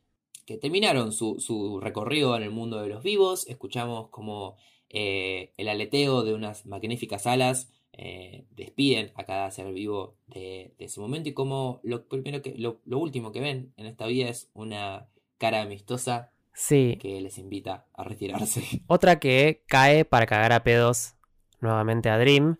[0.47, 3.47] que terminaron su, su recorrido en el mundo de los vivos.
[3.49, 4.57] Escuchamos como
[4.91, 10.85] eh, el aleteo de unas magníficas alas eh, despiden a cada ser vivo de, de
[10.87, 14.29] ese momento y como lo primero que lo, lo último que ven en esta vida
[14.29, 15.09] es una
[15.39, 18.63] cara amistosa Sí, que les invita a retirarse.
[18.87, 21.15] Otra que cae para cagar a pedos
[21.63, 22.57] nuevamente a Dream,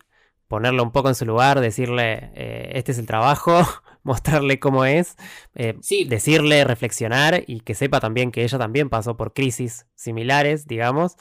[0.47, 3.53] ponerlo un poco en su lugar, decirle, eh, este es el trabajo,
[4.03, 5.15] mostrarle cómo es,
[5.55, 6.05] eh, Sí.
[6.05, 11.15] decirle, reflexionar y que sepa también que ella también pasó por crisis similares, digamos.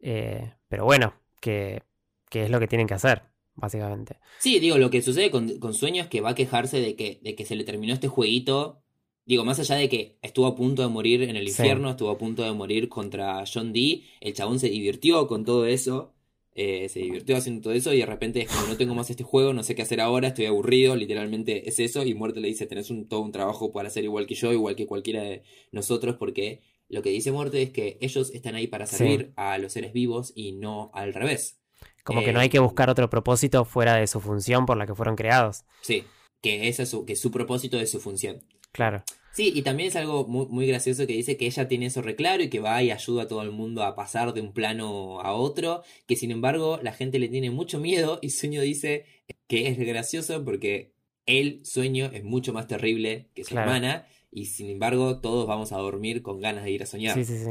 [0.00, 1.82] Eh, pero bueno, que,
[2.30, 3.22] que es lo que tienen que hacer,
[3.54, 4.18] básicamente.
[4.38, 7.20] Sí, digo, lo que sucede con, con Sueño es que va a quejarse de que,
[7.22, 8.80] de que se le terminó este jueguito.
[9.26, 11.50] Digo, más allá de que estuvo a punto de morir en el Sí.
[11.62, 15.64] infierno, estuvo a punto de morir contra John Dee, el chabón se divirtió con todo
[15.66, 16.13] eso,
[16.54, 19.24] eh, se divirtió haciendo todo eso y de repente es como no tengo más este
[19.24, 22.66] juego, no sé qué hacer ahora, estoy aburrido, literalmente es eso y Muerte le dice,
[22.66, 25.42] tenés un, todo un trabajo para hacer igual que yo, igual que cualquiera de
[25.72, 28.96] nosotros, porque lo que dice Muerte es que ellos están ahí para Sí.
[28.96, 31.60] servir a los seres vivos y no al revés.
[32.04, 34.86] Como que Eh, no hay que buscar otro propósito fuera de su función por la
[34.86, 35.64] que fueron creados.
[35.80, 36.04] Sí,
[36.42, 38.44] que es su, que su propósito es su función.
[38.72, 39.02] Claro.
[39.34, 42.42] Sí, y también es algo muy, muy gracioso que dice que ella tiene eso reclaro
[42.42, 45.34] y que va y ayuda a todo el mundo a pasar de un plano a
[45.34, 49.06] otro, que sin embargo la gente le tiene mucho miedo y Sueño dice
[49.48, 50.92] que es gracioso porque
[51.26, 53.70] el sueño es mucho más terrible que su Claro.
[53.72, 57.24] hermana y sin embargo todos vamos a dormir con ganas de ir a soñar Sí,
[57.24, 57.50] sí, sí.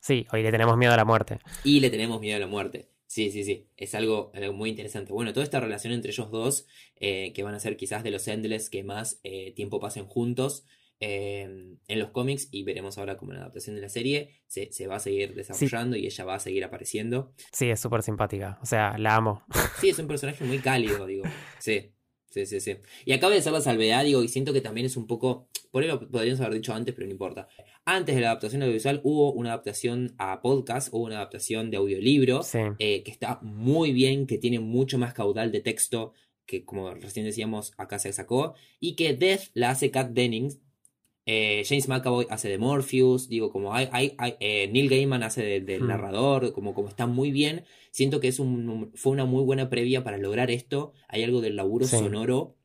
[0.00, 1.38] Sí, hoy le tenemos miedo a la muerte.
[1.64, 2.88] y le tenemos miedo a la muerte.
[3.06, 5.12] Sí, sí, sí, es algo, algo muy interesante.
[5.12, 6.66] Bueno, toda esta relación entre ellos dos,
[6.96, 10.64] eh, que van a ser quizás de los Endless que más eh, tiempo pasen juntos
[11.00, 11.42] eh,
[11.86, 14.86] en los cómics, y veremos ahora como en la adaptación de la serie, se, se
[14.86, 17.32] va a seguir desarrollando y ella va a seguir apareciendo.
[17.52, 18.58] Sí, es súper simpática.
[18.62, 19.42] O sea, la amo.
[19.80, 21.24] Sí, es un personaje muy cálido, digo.
[21.58, 21.92] Sí,
[22.30, 22.76] sí, sí, sí.
[23.04, 25.48] Y acaba de hacer la salvedad, digo, y siento que también es un poco.
[25.70, 27.48] Por ahí lo podríamos haber dicho antes, pero no importa.
[27.84, 32.42] Antes de la adaptación audiovisual hubo una adaptación a podcast, hubo una adaptación de audiolibro,
[32.44, 32.60] Sí.
[32.78, 36.12] eh, que está muy bien, que tiene mucho más caudal de texto,
[36.46, 40.60] que como recién decíamos, acá se sacó, y que Death la hace Kat Dennings.
[41.26, 45.42] Eh, James McAvoy hace de Morpheus, digo, como hay, hay, hay- eh, Neil Gaiman hace
[45.42, 45.88] de- del Hmm.
[45.88, 47.64] narrador, como, como está muy bien.
[47.90, 50.92] Siento que es un, fue una muy buena previa para lograr esto.
[51.08, 51.96] Hay algo del laburo Sí.
[51.96, 52.56] sonoro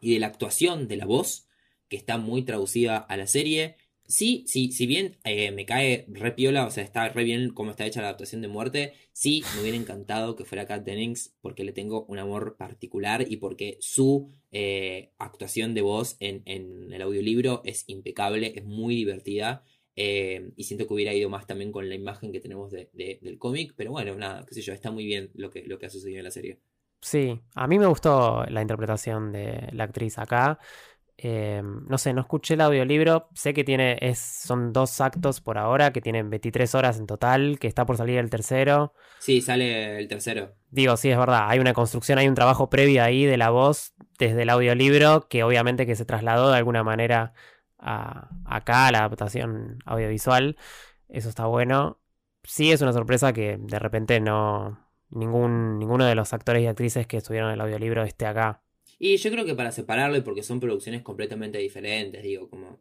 [0.00, 1.46] y de la actuación de la voz
[1.88, 3.76] que está muy traducida a la serie.
[4.10, 7.70] Sí, sí, si bien eh, me cae re piola, o sea, está re bien cómo
[7.70, 11.62] está hecha la adaptación de muerte, sí me hubiera encantado que fuera Kat Dennings porque
[11.62, 17.02] le tengo un amor particular y porque su eh, actuación de voz en, en el
[17.02, 19.64] audiolibro es impecable, es muy divertida.
[19.96, 23.18] eh, y siento que hubiera ido más también con la imagen que tenemos de- de-
[23.22, 25.86] del cómic, pero bueno, nada, qué sé yo, está muy bien lo que, lo que
[25.86, 26.60] ha sucedido en la serie.
[27.02, 30.58] Sí, a mí me gustó la interpretación de la actriz acá.
[31.22, 33.28] Eh, no sé, no escuché el audiolibro.
[33.34, 37.58] Sé que tiene, es, son dos actos por ahora, que tienen 23 horas en total,
[37.58, 38.94] que está por salir el tercero.
[39.18, 40.54] Sí, sale el tercero.
[40.70, 43.92] Digo, sí, es verdad, hay una construcción, hay un trabajo previo ahí de la voz
[44.18, 47.34] desde el audiolibro que obviamente que se trasladó de alguna manera
[47.78, 50.56] a, acá a la adaptación audiovisual.
[51.08, 52.00] Eso está bueno.
[52.44, 54.78] Sí es una sorpresa que de repente no
[55.10, 58.62] ningún ninguno de los actores y actrices que estuvieron en el audiolibro esté acá.
[59.02, 62.78] Y yo creo que para separarlo y porque son producciones completamente diferentes, digo, como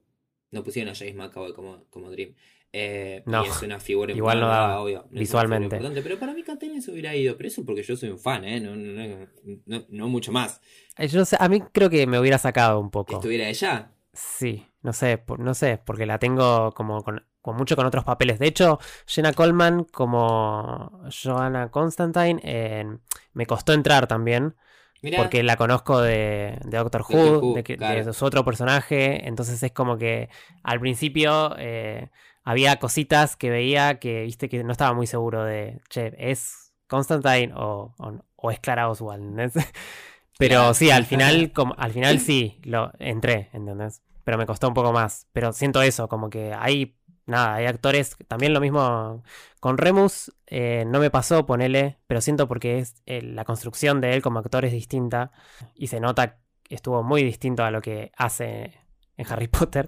[0.51, 2.35] no pusieron a James McAvoy como, como Dream.
[2.73, 5.75] Eh, No, y es una figura igual no importante, daba, obvio, no visualmente.
[5.77, 8.43] importante, pero para mí Catene se hubiera ido, pero eso porque yo soy un fan,
[8.43, 8.59] ¿eh?
[8.59, 10.61] No, no, no, mucho más.
[10.97, 13.15] Eh, Yo no sé, a mí creo que me hubiera sacado un poco.
[13.15, 13.91] estuviera ella.
[14.13, 18.39] Sí, no sé, no sé, porque la tengo como con, con mucho con otros papeles.
[18.39, 22.85] De hecho, Jenna Coleman como Joanna Constantine eh,
[23.33, 24.55] me costó entrar también.
[25.01, 28.13] Mirá, Porque la conozco de, de Doctor Who, Doctor Who, de, que- de claro.
[28.13, 29.27] su otro personaje.
[29.27, 30.29] Entonces es como que
[30.63, 32.09] al principio eh,
[32.43, 37.53] había cositas que veía que, viste, que no estaba muy seguro de, che, ¿es Constantine
[37.55, 39.23] o, o- o es Clara Oswald?
[39.39, 39.53] ¿entendés?
[40.37, 40.73] Pero Claro.
[40.73, 44.01] sí, al final, como, al final sí, lo entré, ¿entendés?
[44.23, 45.27] Pero me costó un poco más.
[45.33, 46.95] Pero siento eso, como que hay,
[47.29, 49.23] nada, hay actores, también lo mismo
[49.59, 54.13] con Remus, eh, no me pasó, ponele, pero siento porque es eh, la construcción de
[54.13, 55.31] él como actor es distinta
[55.75, 58.73] y se nota que estuvo muy distinto a lo que hace
[59.17, 59.87] en Harry Potter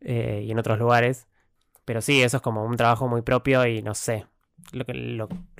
[0.00, 1.28] eh, y en otros lugares.
[1.84, 4.26] Pero sí, eso es como un trabajo muy propio y no sé,
[4.72, 4.92] lo que,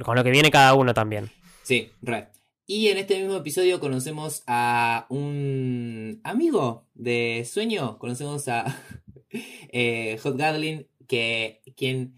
[0.04, 1.30] con lo que viene cada uno también.
[1.62, 2.28] Sí, re.
[2.66, 7.96] Y en este mismo episodio conocemos a un amigo de Sueño.
[8.00, 8.64] Conocemos a
[10.22, 12.16] Hot Gadlin, que quien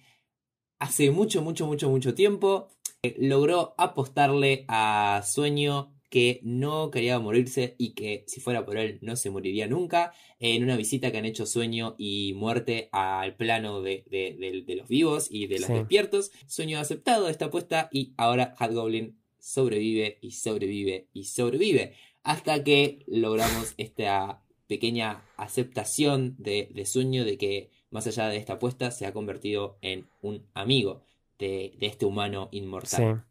[0.79, 2.69] hace mucho, mucho, mucho, mucho tiempo
[3.03, 8.99] eh, logró apostarle a Sueño que no quería morirse y que si fuera por él
[9.03, 10.15] no se moriría nunca.
[10.39, 14.75] En una visita que han hecho Sueño y Muerte al plano de, de- de- de
[14.77, 15.75] los vivos y de los Sí.
[15.75, 21.93] despiertos, Sueño ha aceptado esta apuesta y ahora Hobgoblin sobrevive y sobrevive y sobrevive.
[22.23, 28.55] Hasta que logramos esta pequeña aceptación de, de Sueño de que más allá de esta
[28.55, 31.03] apuesta se ha convertido en un amigo
[31.39, 32.49] de, de este humano
[32.83, 33.03] Sí.
[33.03, 33.25] inmortal.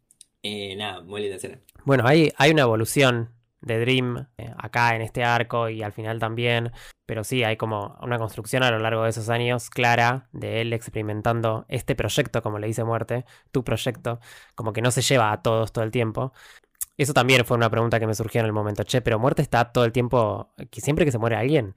[0.44, 1.60] Eh, nada, muy linda escena.
[1.86, 6.20] Bueno, hay, hay una evolución de Dream eh, acá en este arco y al final
[6.20, 6.72] también,
[7.06, 10.74] pero sí, hay como una construcción a lo largo de esos años clara de él
[10.74, 14.20] experimentando este proyecto, como le dice Muerte, tu proyecto,
[14.56, 16.34] como que no se lleva a todos todo el tiempo.
[16.98, 19.72] Eso también fue una pregunta que me surgió en el momento, che, pero Muerte está
[19.72, 21.74] todo el tiempo, que siempre que se muere alguien,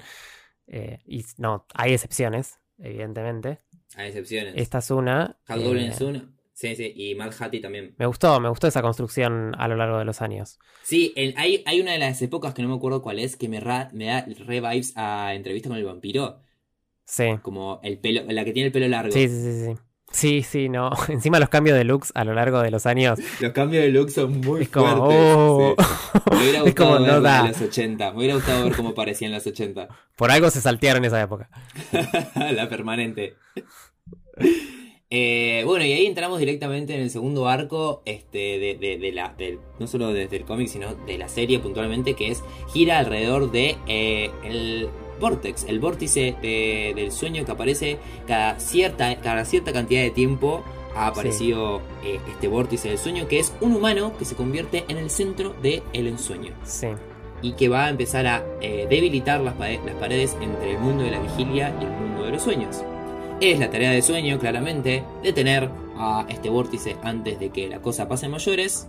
[0.69, 3.61] Eh, y no, hay excepciones, evidentemente.
[3.97, 4.55] A excepciones.
[4.57, 5.37] Esta es una.
[5.49, 6.23] Hobgoblin eh, es uno.
[6.53, 7.95] Sí, sí, y Mad Hattie también.
[7.97, 10.59] me gustó, me gustó esa construcción a lo largo de los años.
[10.83, 13.61] Sí, hay, hay una de las épocas que no me acuerdo cuál es, que me,
[13.61, 16.41] ra- me da re vibes a entrevista con el vampiro.
[17.07, 17.39] Sí.
[17.41, 19.11] Como el pelo, la que tiene el pelo largo.
[19.11, 19.81] Sí, sí, sí, sí.
[20.11, 20.91] Sí, sí, no.
[21.09, 24.11] Encima los cambios de looks a lo largo de los años Los cambios de look
[24.11, 25.07] son muy es como.
[25.07, 25.19] fuertes.
[25.37, 25.75] oh.
[25.79, 26.21] sí.
[26.31, 27.47] Me hubiera es gustado como no da.
[27.49, 28.11] los 80.
[28.13, 29.89] Me hubiera gustado ver cómo parecía en los 80.
[30.17, 31.49] Por algo se saltearon esa época.
[32.53, 33.35] la permanente.
[35.13, 39.35] Eh, bueno, y ahí entramos directamente en el segundo arco este, de, de- de la,
[39.37, 43.51] del- no solo desde el cómic, sino de la serie puntualmente, que es gira alrededor
[43.51, 44.89] de eh, el
[45.21, 50.63] Vortex, el vórtice de- del sueño que aparece cada cierta, cada cierta cantidad de tiempo.
[50.97, 54.97] Ha aparecido eh, este vórtice del sueño, que es un humano que se convierte en
[54.97, 56.89] el centro del ensueño Sí.
[57.43, 61.05] y que va a empezar a eh, debilitar las, pare- las paredes entre el mundo
[61.05, 62.83] de la vigilia y el mundo de los sueños.
[63.41, 68.09] Es la tarea de sueño, claramente, detener a este vórtice antes de que la cosa
[68.09, 68.89] pase mayores.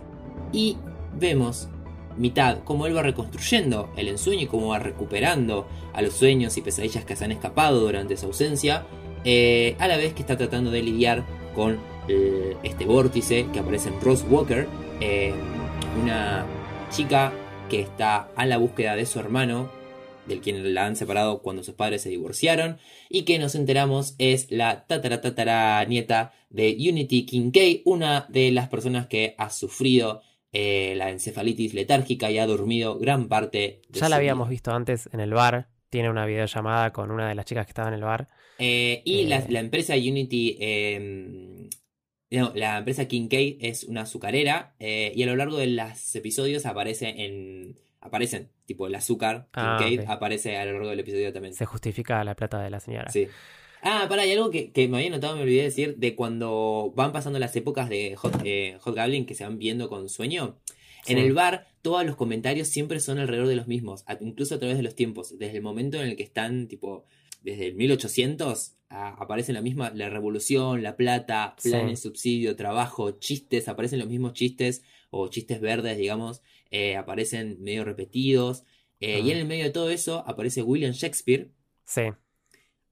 [0.52, 0.76] Y
[1.18, 1.68] vemos
[2.16, 6.62] mitad cómo él va reconstruyendo el ensueño y cómo va recuperando a los sueños y
[6.62, 8.86] pesadillas que se han escapado durante su ausencia.
[9.24, 13.88] eh, a la vez que está tratando de lidiar con eh, este vórtice que aparece
[13.88, 14.66] en Rose Walker,
[15.00, 15.32] eh,
[16.02, 16.44] una
[16.90, 17.32] chica
[17.68, 19.70] que está a la búsqueda de su hermano,
[20.26, 24.50] del quien la han separado cuando sus padres se divorciaron, y que nos enteramos es
[24.50, 30.22] la tatara tatara nieta de Unity Kincaid, una de las personas que ha sufrido
[30.52, 35.08] eh, la encefalitis letárgica y ha dormido gran parte de Ya la habíamos visto antes
[35.12, 35.68] en el bar.
[35.90, 38.28] Tiene una videollamada con una de las chicas que estaba en el bar.
[38.58, 39.46] Eh, y la, Eh.
[39.48, 41.68] la empresa Unity, eh,
[42.30, 46.64] no, la empresa Kincaid es una azucarera eh, y a lo largo de los episodios
[46.64, 51.54] aparece en, aparecen, tipo el azúcar Ah, Kincaid aparece a lo largo del episodio también.
[51.54, 53.10] Se justifica la plata de la señora.
[53.10, 53.28] Sí.
[53.82, 56.92] Ah, para, hay algo que, que me había notado, me olvidé de decir, de cuando
[56.94, 60.58] van pasando las épocas de Hot, eh, Hot Goblin que se van viendo con sueño.
[61.06, 61.24] En Sí.
[61.24, 64.84] el bar, todos los comentarios siempre son alrededor de los mismos, incluso a través de
[64.84, 65.36] los tiempos.
[65.36, 67.06] Desde el momento en el que están, tipo,
[67.42, 71.70] desde el 1800, a- aparece la misma, la revolución, la plata, Sí.
[71.70, 77.84] planes, subsidio, trabajo, chistes, aparecen los mismos chistes, o chistes verdes, digamos, eh, aparecen medio
[77.84, 78.62] repetidos.
[79.00, 79.32] Eh, Y Ah.
[79.32, 81.50] en el medio de todo eso aparece William Shakespeare,
[81.84, 82.02] Sí.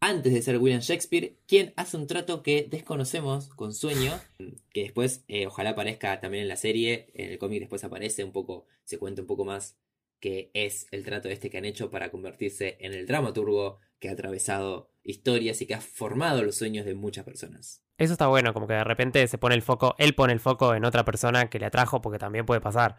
[0.01, 4.18] Antes de ser William Shakespeare, quien hace un trato que desconocemos con sueño,
[4.72, 8.32] que después eh, ojalá aparezca también en la serie, en el cómic después aparece un
[8.32, 9.76] poco, se cuenta un poco más
[10.20, 14.12] que es el trato este que han hecho para convertirse en el dramaturgo que ha
[14.12, 17.82] atravesado historias y que ha formado los sueños de muchas personas.
[17.98, 20.74] Eso está bueno, como que de repente se pone el foco, él pone el foco
[20.74, 22.96] en otra persona que le atrajo, porque también puede pasar.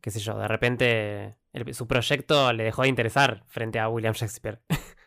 [0.00, 1.36] Qué sé yo, de repente
[1.72, 4.60] su proyecto le dejó de interesar frente a William Shakespeare,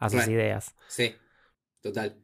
[0.00, 0.74] a sus ideas.
[0.88, 1.14] Sí,
[1.80, 2.16] total.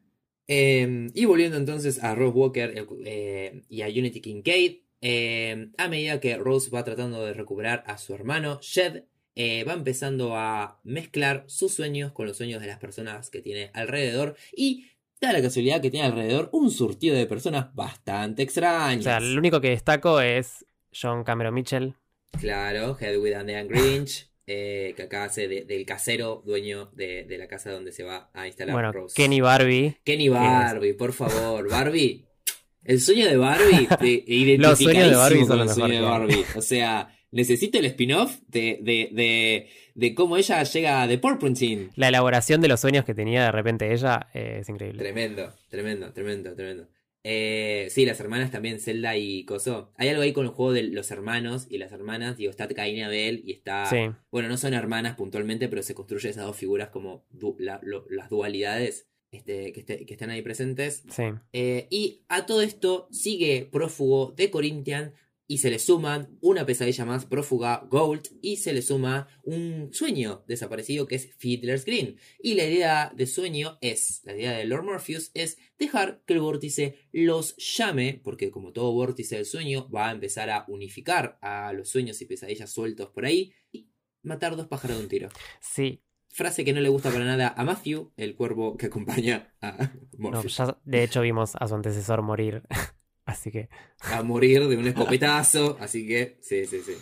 [0.49, 6.21] Eh, y volviendo entonces a Rose Walker eh, y a Unity Kincaid, eh, a medida
[6.21, 9.05] que Rose va tratando de recuperar a su hermano Shed,
[9.35, 13.71] eh, va empezando a mezclar sus sueños con los sueños de las personas que tiene
[13.75, 14.87] alrededor y
[15.21, 19.05] da la casualidad que tiene alrededor un surtido de personas bastante O extrañas.
[19.05, 21.95] sea, lo único que destaco es John Cameron Mitchell.
[22.41, 27.39] Claro, Hedwig and the Grinch, eh, que acá hace de- del casero dueño de, de
[27.39, 29.15] la casa donde se va a instalar Bueno, Rose.
[29.17, 29.97] Kenny Barbie.
[30.05, 32.25] Kenny Barbie, por favor, Barbie.
[32.85, 36.01] El sueño de Barbie, de, Los sueños de Barbie son con lo el sueño de
[36.01, 36.45] Barbie.
[36.55, 41.89] O sea, necesito el spin-off de, de, de, de cómo ella llega de Porpontine.
[41.97, 45.01] La elaboración de los sueños que tenía de repente ella eh, es increíble.
[45.03, 46.87] Tremendo, tremendo, tremendo, tremendo.
[47.29, 49.91] Eh, sí, las hermanas también, Zelda y Coso.
[49.97, 52.37] Hay algo ahí con el juego de los hermanos y las hermanas.
[52.37, 53.87] Digo, está Caín y Abel y está.
[53.87, 53.97] Sí,
[54.31, 58.07] Bueno, no son hermanas puntualmente, pero se construyen esas dos figuras como du- la- lo-
[58.11, 61.03] las dualidades este, que, este- que están ahí presentes.
[61.11, 61.25] sí.
[61.53, 65.13] Eh, y a todo esto sigue prófugo de Corinthian
[65.49, 70.45] y se le suman una pesadilla más prófuga Gold y se le suma un sueño
[70.49, 72.17] desaparecido que es Fiddler's Green.
[72.41, 76.41] Y la idea de sueño es, la idea de Lord Morpheus es dejar que el
[76.41, 81.73] vórtice los llame, porque como todo vórtice del sueño va a empezar a unificar a
[81.73, 83.89] los sueños y pesadillas sueltos por ahí y
[84.23, 85.29] matar dos pájaros de un tiro.
[85.61, 86.03] Sí,
[86.37, 90.31] Frase que no le gusta para nada a Matthew, el cuervo que acompaña a no,
[90.33, 90.55] Morpheus.
[90.59, 92.63] ya de hecho vimos a su antecesor morir.
[93.27, 93.69] Así que.
[94.01, 95.77] a morir de un escopetazo.
[95.81, 96.95] Así que, sí, sí, sí.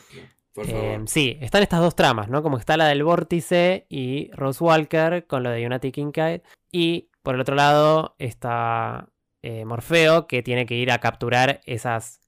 [0.53, 1.09] por eh, favor.
[1.09, 2.43] sí, están estas dos tramas, ¿no?
[2.43, 6.41] Como está la del vórtice y Rose Walker con lo de Unity Kincaid.
[6.73, 9.11] Y por el otro lado está
[9.43, 12.21] eh, Morfeo que tiene que ir a capturar esas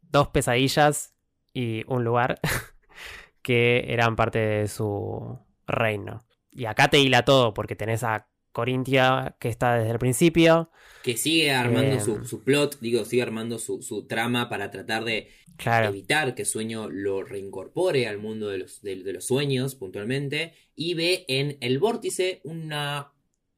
[0.00, 1.14] dos pesadillas
[1.52, 2.38] y un lugar
[3.42, 6.24] que eran parte de su reino.
[6.52, 10.70] Y acá te hila todo porque tenés a Corintia que está desde el principio.
[11.02, 15.04] que sigue armando eh, su, su plot, digo, sigue armando su, su trama para tratar
[15.04, 19.74] de Claro, evitar que Sueño lo reincorpore al mundo de los, de, de los sueños
[19.74, 20.54] puntualmente.
[20.74, 23.12] Y ve en el vórtice una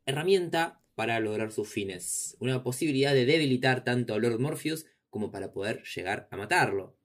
[0.04, 2.36] herramienta para lograr sus fines.
[2.40, 6.96] Una posibilidad de debilitar tanto a Lord Morpheus como para poder llegar a matarlo.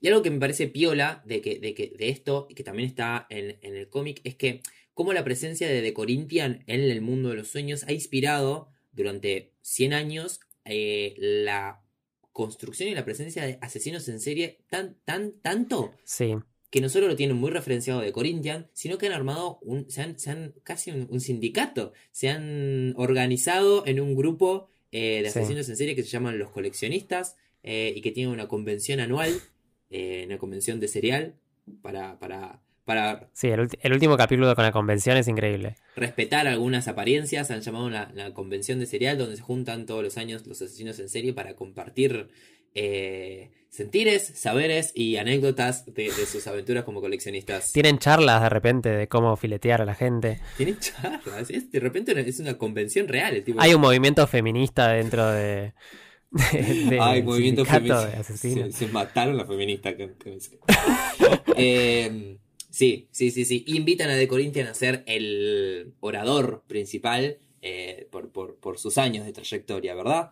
[0.00, 2.88] Y algo que me parece piola de, que, de, que, de esto, y que también
[2.88, 4.62] está en, en el cómic, es que
[4.94, 9.52] como la presencia de The Corinthian en el mundo de los sueños ha inspirado durante
[9.62, 11.82] 100 años eh, la
[12.32, 16.34] construcción y la presencia de asesinos en serie tan, tan, tanto sí.
[16.70, 20.02] que no solo lo tienen muy referenciado de Corinthian, sino que han armado un, se
[20.02, 25.30] han, se han- casi un, un sindicato, se han organizado en un grupo eh, de
[25.30, 25.38] Sí.
[25.40, 29.32] asesinos en serie que se llaman los coleccionistas eh, y que tienen una convención anual,
[29.90, 31.34] eh, una convención de cereal
[31.82, 35.76] para, para, para Sí, el, último capítulo con la convención es increíble.
[35.96, 40.16] respetar algunas apariencias, han llamado la, la convención de serial donde se juntan todos los
[40.16, 42.28] años los asesinos en serie para compartir
[42.74, 47.72] eh, sentires, saberes y anécdotas de, de sus aventuras como coleccionistas.
[47.72, 50.40] Tienen charlas de repente de cómo filetear a la gente.
[50.56, 53.34] Tienen charlas, es- de repente es una convención real.
[53.36, 55.74] el tipo- Hay un movimiento feminista dentro de.
[56.30, 58.22] de- Ay, movimiento feminista.
[58.22, 59.94] Se, se mataron las feministas.
[61.56, 62.38] Eh,
[62.70, 63.64] sí, sí, sí, sí.
[63.66, 69.26] Invitan a The Corinthian a ser el orador principal eh, por, por, por sus años
[69.26, 70.30] de trayectoria, ¿verdad?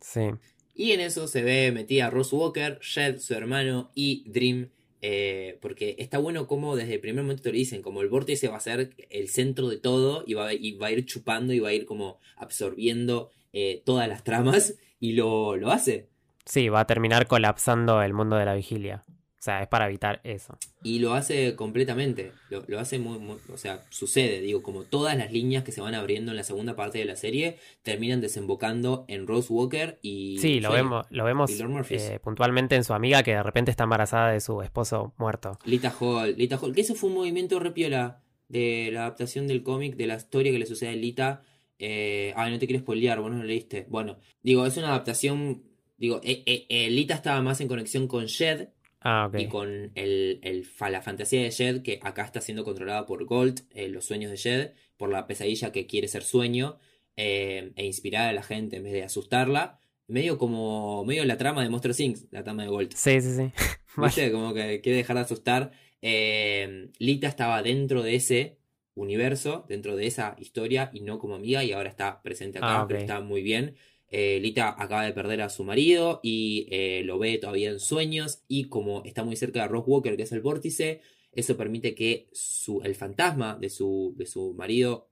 [0.00, 0.30] Sí.
[0.74, 4.70] Y en eso se ve metida Rose Walker, Shed, su hermano y Dream.
[5.02, 8.48] eh, porque está bueno como desde el primer momento te lo dicen, como el vórtice
[8.48, 11.58] va a ser el centro de todo y va, y va a ir chupando y
[11.58, 16.08] va a ir como absorbiendo eh, todas las tramas y lo, lo hace.
[16.44, 19.04] Sí, va a terminar colapsando el mundo de la vigilia.
[19.40, 20.58] O sea, es para evitar eso.
[20.82, 22.32] Y lo hace completamente.
[22.50, 24.42] Lo, lo hace muy, muy- O sea, sucede.
[24.42, 27.16] Digo, como todas las líneas que se van abriendo en la segunda parte de la
[27.16, 30.36] serie terminan desembocando en Rose Walker y.
[30.40, 31.50] Sí, lo vemos, lo vemos
[31.90, 35.58] eh, puntualmente en su amiga que de repente está embarazada de su esposo muerto.
[35.64, 39.96] Lita Hall, Lita Hall, que eso fue un movimiento repiola de la adaptación del cómic,
[39.96, 41.42] de la historia que le sucede a Lita.
[41.78, 43.86] Eh, ay, no te quiero spoilear, vos no lo leíste.
[43.88, 45.62] Bueno, digo, es una adaptación.
[45.96, 48.68] Digo, eh, eh, Lita estaba más en conexión con Shed
[49.02, 53.24] Ah, y con el, el la fantasía de Shed, que acá está siendo controlada por
[53.24, 56.78] Gold, eh, los sueños de Shed, por la pesadilla que quiere ser sueño,
[57.16, 59.78] eh, e inspirar a la gente en vez de asustarla.
[60.06, 61.04] Medio como.
[61.04, 62.92] medio la trama de Monster Inc., la trama de Gold.
[62.94, 63.52] Sí, sí, sí.
[63.96, 64.30] ¿Viste?
[64.32, 65.72] Como que quiere dejar de asustar.
[66.02, 68.58] Eh, Lita estaba dentro de ese
[68.94, 72.84] universo, dentro de esa historia, y no como amiga, y ahora está presente acá, Ah,
[72.86, 73.76] pero está muy bien.
[74.10, 78.42] Eh, Lita acaba de perder a su marido y eh, lo ve todavía en sueños,
[78.48, 81.00] y como está muy cerca de Rock Walker, que es el vórtice,
[81.32, 85.08] eso permite que su, el fantasma de su, de su marido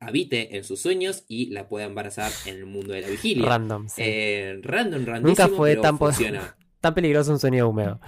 [0.00, 3.46] habite en sus sueños y la pueda embarazar en el mundo de la vigilia.
[3.46, 4.02] Random, sí.
[4.04, 5.28] Eh, random, random.
[5.30, 6.56] Nunca fue tan funciona.
[6.82, 8.00] Tan peligroso un sueño húmedo.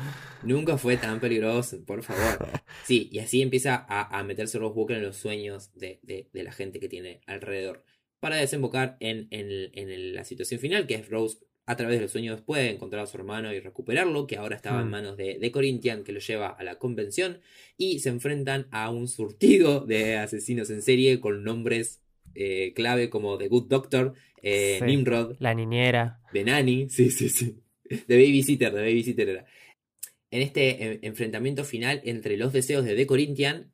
[0.43, 2.49] Nunca fue tan peligroso, por favor.
[2.85, 6.43] Sí, y así empieza a, a meterse Rose Walker en los sueños de, de- de
[6.43, 7.85] la gente que tiene alrededor.
[8.21, 12.11] Para desembocar en, en en la situación final, que es Rose a través de los
[12.13, 14.91] sueños puede encontrar a su hermano y recuperarlo, que ahora estaba en Mm.
[14.91, 17.41] manos de, de Corinthian, que lo lleva a la convención,
[17.79, 22.01] y se enfrentan a un surtido de asesinos en serie con nombres
[22.35, 24.85] eh, clave como The Good Doctor, eh, Sí.
[24.87, 26.21] Nimrod, La niñera.
[26.33, 27.57] de Nani, sí, sí, sí.
[27.89, 29.47] De Babysitter, de Babysitter era.
[30.31, 33.73] En este eh, enfrentamiento final entre los deseos de The Corinthian,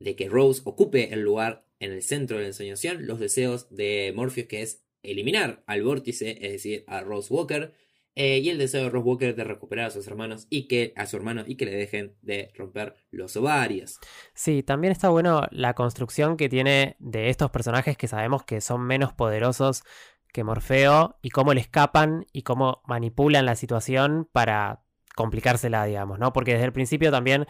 [0.00, 4.12] de que Rose ocupe el lugar en el centro de la ensoñación, los deseos de
[4.14, 7.74] Morpheus, que es eliminar al vórtice, es decir, a Rose Walker,
[8.14, 11.06] eh, y el deseo de Rose Walker de recuperar a sus hermanos y que a
[11.06, 13.98] su hermano y que le dejen de romper los ovarios.
[14.32, 18.82] Sí, también está bueno la construcción que tiene de estos personajes que sabemos que son
[18.82, 19.82] menos poderosos
[20.32, 24.84] que Morfeo y cómo le escapan y cómo manipulan la situación para
[25.16, 26.32] complicársela, digamos, ¿no?
[26.32, 27.46] Porque desde el principio también,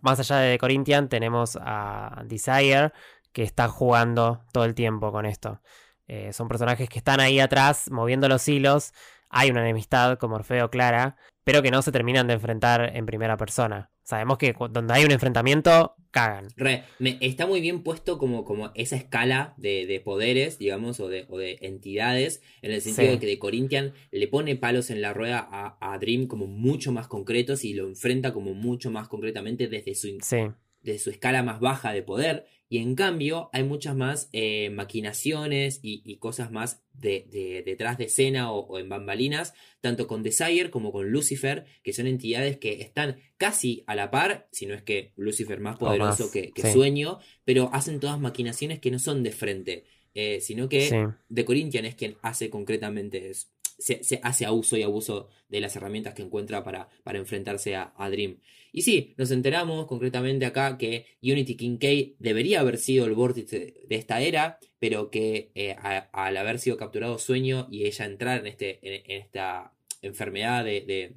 [0.00, 2.92] más allá de Corinthian, tenemos a Desire
[3.32, 5.60] que está jugando todo el tiempo con esto.
[6.08, 8.92] Eh, son personajes que están ahí atrás moviendo los hilos.
[9.30, 13.36] Hay una enemistad con Morfeo clara, pero que no se terminan de enfrentar en primera
[13.36, 13.90] persona.
[14.04, 16.48] Sabemos que donde hay un enfrentamiento, cagan.
[16.56, 21.08] Re, me, está muy bien puesto como, como esa escala de, de poderes, digamos, o
[21.08, 23.12] de, o de entidades, en el sentido Sí.
[23.14, 26.90] de que de Corinthian le pone palos en la rueda a, a Dream como mucho
[26.92, 30.48] más concretos y lo enfrenta como mucho más concretamente desde su, Sí,
[30.82, 32.46] de su escala más baja de poder.
[32.68, 37.98] Y en cambio hay muchas más eh, maquinaciones y, y cosas más de, de- detrás
[37.98, 39.52] de escena o, o en bambalinas,
[39.82, 44.48] tanto con Desire como con Lucifer, que son entidades que están casi a la par,
[44.52, 46.72] si no es que Lucifer más poderoso más, que, que sí.
[46.72, 50.96] Sueño, pero hacen todas maquinaciones que no son de frente, eh, sino que sí.
[51.28, 53.48] de Corinthian es quien hace concretamente eso.
[53.78, 57.74] Se, se hace a uso y abuso de las herramientas que encuentra para, para enfrentarse
[57.74, 58.38] a, a Dream.
[58.72, 63.74] Y sí, nos enteramos concretamente acá que Unity King K debería haber sido el vórtice
[63.86, 68.40] de esta era, pero que eh, a- al haber sido capturado Sueño y ella entrar
[68.40, 71.12] en, este, en, en esta enfermedad de, de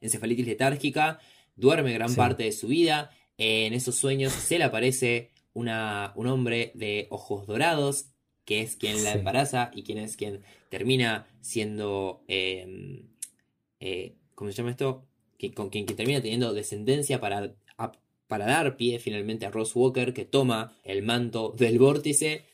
[0.00, 1.20] encefalitis letárgica,
[1.56, 2.16] duerme gran Sí.
[2.16, 3.10] parte de su vida.
[3.38, 8.06] en esos sueños se le aparece una, un hombre de ojos dorados,
[8.44, 9.18] que es quien la Sí.
[9.18, 13.04] embaraza y quien es quien termina siendo, eh,
[13.80, 15.06] eh, ¿cómo se llama esto?
[15.42, 17.52] Que, con quien, termina teniendo descendencia para,
[18.28, 22.44] para dar pie finalmente a Ross Walker, que toma el manto del vórtice.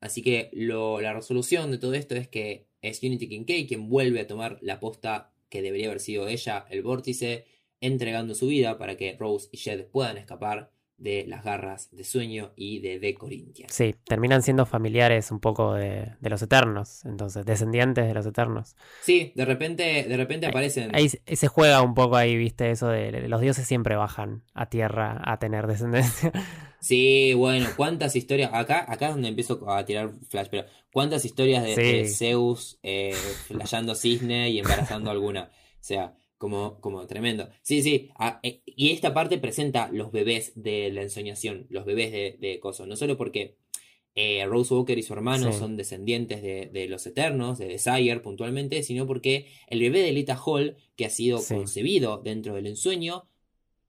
[0.00, 4.26] Así que la resolución de todo esto es que es Unity Kincaid quien vuelve a
[4.26, 7.46] tomar la posta que debería haber sido ella, el vórtice,
[7.80, 10.72] entregando su vida para que Rose y Jed puedan escapar
[11.04, 13.72] de las garras de sueño y de The Corinthians.
[13.72, 18.74] Sí, terminan siendo familiares un poco de, de los eternos, entonces, descendientes de los eternos.
[19.02, 20.94] Sí, de repente, de repente aparecen.
[20.96, 24.70] Ahí se- se juega un poco ahí, viste, eso de los dioses siempre bajan a
[24.70, 26.32] tierra a tener descendencia.
[26.80, 28.50] Sí, bueno, cuántas historias.
[28.52, 31.80] Acá, acá es donde empiezo a tirar flash, pero cuántas historias de, Sí.
[31.82, 33.14] de Zeus eh,
[33.46, 35.44] flasheando cisne y embarazando alguna.
[35.44, 36.12] O sea,
[36.44, 37.48] como, como tremendo.
[37.62, 38.10] Sí, sí.
[38.18, 42.60] ah, eh, y esta parte presenta los bebés de la ensoñación, los bebés de, de
[42.60, 42.84] Coso.
[42.86, 43.56] No solo porque
[44.14, 45.58] eh, Rose Walker y su hermano Sí.
[45.58, 50.38] son descendientes de, de los Eternos, de Desire puntualmente, sino porque el bebé de Lita
[50.44, 51.54] Hall, que ha sido Sí.
[51.54, 53.24] concebido dentro del ensueño,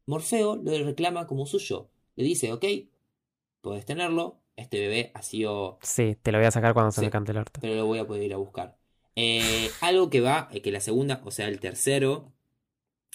[0.06, 1.90] Morfeo lo reclama como suyo.
[2.16, 2.64] Le dice, ok,
[3.60, 7.06] podés tenerlo, este bebé ha sido, Sí, te lo voy a sacar cuando se Sí.
[7.08, 7.60] me cante el orto.
[7.62, 8.78] pero lo voy a poder ir a buscar.
[9.18, 12.34] Eh, algo que va, que la segunda, o sea, el tercero,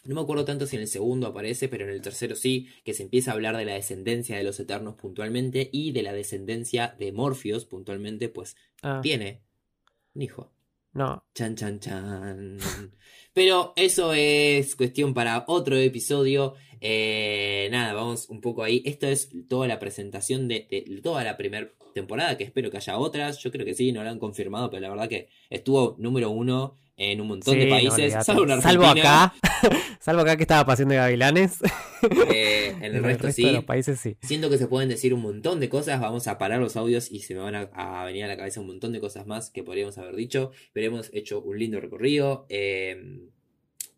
[0.04, 2.94] no me acuerdo tanto si en el segundo aparece, pero en el tercero sí, que
[2.94, 6.94] se empieza a hablar de la descendencia de los Eternos puntualmente y de la descendencia
[6.98, 9.42] de Morpheus puntualmente, pues Ah, tiene
[10.14, 10.52] un hijo.
[10.92, 12.58] no, Chan, chan, chan.
[13.34, 16.54] Pero eso es cuestión para otro episodio.
[16.80, 18.82] Eh, nada, vamos un poco ahí.
[18.86, 22.98] Esto es toda la presentación de, de toda la primera temporada, que espero que haya
[22.98, 23.38] otras.
[23.38, 26.76] Yo creo que sí, no lo han confirmado, pero la verdad que estuvo número uno
[26.96, 29.24] en un montón sí, de países, salvo en Salvo Argentina.
[29.24, 29.34] acá,
[30.00, 31.58] salvo acá que estaba pasando de gavilanes.
[32.30, 33.50] Eh, en el En resto sí.
[33.50, 34.16] los países sí.
[34.22, 35.98] Siento que se pueden decir un montón de cosas.
[36.00, 38.60] Vamos a parar los audios y se me van a, a venir a la cabeza
[38.60, 40.50] un montón de cosas más que podríamos haber dicho.
[40.74, 42.44] Pero hemos hecho un lindo recorrido.
[42.50, 43.02] eh,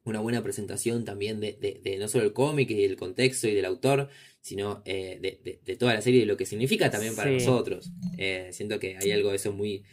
[0.05, 3.55] una buena presentación también de, de- de no solo el cómic y el contexto y
[3.55, 4.09] del autor,
[4.41, 5.19] sino eh,
[5.65, 7.37] de, toda la serie y de lo que significa también para Sí.
[7.37, 7.93] nosotros.
[8.19, 9.85] Eh, siento que hay algo de eso muy.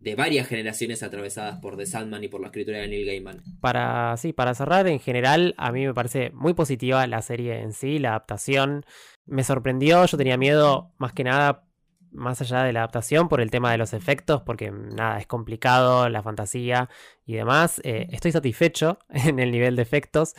[0.00, 3.42] de varias generaciones atravesadas por The Sandman y por la escritura de Neil Gaiman.
[3.62, 7.72] Para, sí, para cerrar, en general, a mí me parece muy positiva la serie en
[7.72, 8.84] sí, la adaptación.
[9.24, 11.64] Me sorprendió, yo tenía miedo más que nada
[12.14, 16.08] más allá de la adaptación por el tema de los efectos, porque nada, es complicado,
[16.08, 16.88] la fantasía
[17.26, 17.80] y demás.
[17.84, 20.34] Eh, estoy satisfecho en el nivel de efectos.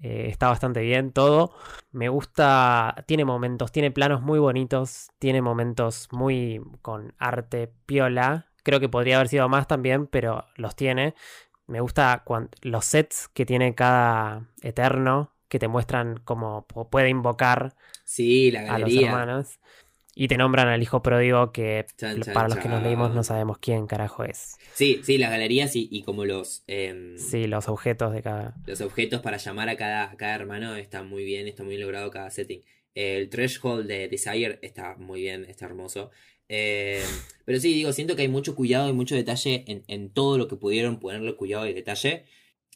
[0.00, 1.52] Eh, está bastante bien todo.
[1.90, 8.46] Me gusta, tiene momentos, tiene planos muy bonitos, tiene momentos muy con arte piola.
[8.62, 11.14] Creo que podría haber sido más también, pero los tiene.
[11.66, 12.24] Me gusta
[12.62, 17.74] los sets que tiene cada Eterno, que te muestran cómo puede invocar
[18.04, 19.58] sí, la a los hermanos.
[20.20, 21.86] Y te nombran al hijo pródigo que
[22.34, 24.56] para los que nos leímos no sabemos quién carajo es.
[24.74, 26.64] Sí, sí, las galerías y, como los...
[26.66, 28.56] Em, sí, los objetos de cada...
[28.66, 32.30] Los objetos para llamar a cada, cada hermano está muy bien, está muy logrado cada
[32.30, 32.64] setting.
[32.96, 36.10] El threshold de Desire está muy bien, está hermoso.
[36.48, 37.00] Em,
[37.44, 40.48] pero sí, digo, siento que hay mucho cuidado y mucho detalle en, en todo lo
[40.48, 42.24] que pudieron ponerle cuidado y detalle.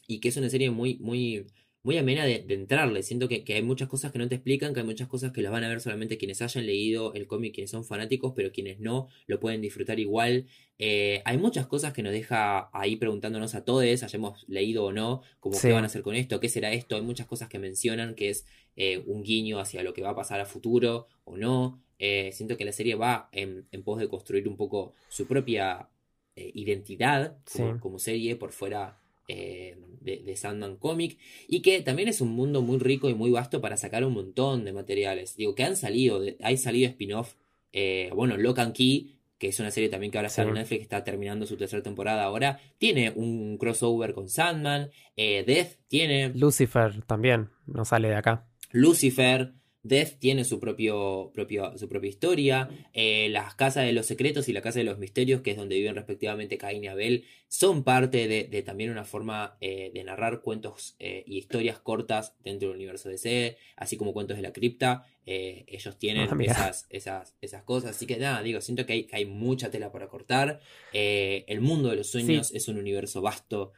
[0.07, 1.47] Y que es una serie muy, muy
[1.83, 3.03] muy amena de, entrarle.
[3.03, 5.51] Siento que, hay muchas cosas que no te explican, que hay muchas cosas que las
[5.51, 9.09] van a ver solamente quienes hayan leído el cómic, quienes son fanáticos, pero quienes no
[9.27, 10.45] lo pueden disfrutar igual.
[10.79, 15.21] Eh, hay muchas cosas que nos deja ahí preguntándonos a todos, hayamos leído o no,
[15.41, 16.95] como qué van a hacer con esto, qué será esto.
[16.95, 18.45] Hay muchas cosas que mencionan que es
[18.77, 21.81] eh, un guiño hacia lo que va a pasar a futuro o no.
[21.99, 25.89] Eh, siento que la serie va en, pos de construir un poco su propia
[26.35, 27.37] identidad
[27.79, 31.17] como serie por fuera eh, de, Sandman Comic
[31.47, 34.65] y que también es un mundo muy rico y muy vasto para sacar un montón
[34.65, 35.37] de materiales.
[35.37, 37.35] Digo, que han salido, hay salido spin-off,
[37.71, 40.79] eh, bueno, Lock and Key, que es una serie también que ahora sale en Netflix,
[40.79, 46.29] que está terminando su tercera temporada ahora, tiene un crossover con Sandman, eh, Death tiene...
[46.29, 48.47] Lucifer también, no sale de acá.
[48.71, 49.53] Lucifer,
[49.83, 52.69] Death tiene su, propio, propio, su propia historia.
[52.93, 55.75] Eh, las Casas de los Secretos y la Casa de los Misterios, que es donde
[55.75, 60.95] viven respectivamente Cain y Abel, son parte de, también una forma eh, de narrar cuentos
[60.99, 65.05] eh, y historias cortas dentro del universo de DC, así como cuentos de la cripta.
[65.25, 67.91] ellos tienen ah, esas, esas, esas cosas.
[67.91, 70.61] Así que nada, digo, siento que hay, hay mucha tela para cortar.
[70.93, 73.73] el mundo de los sueños es un universo vasto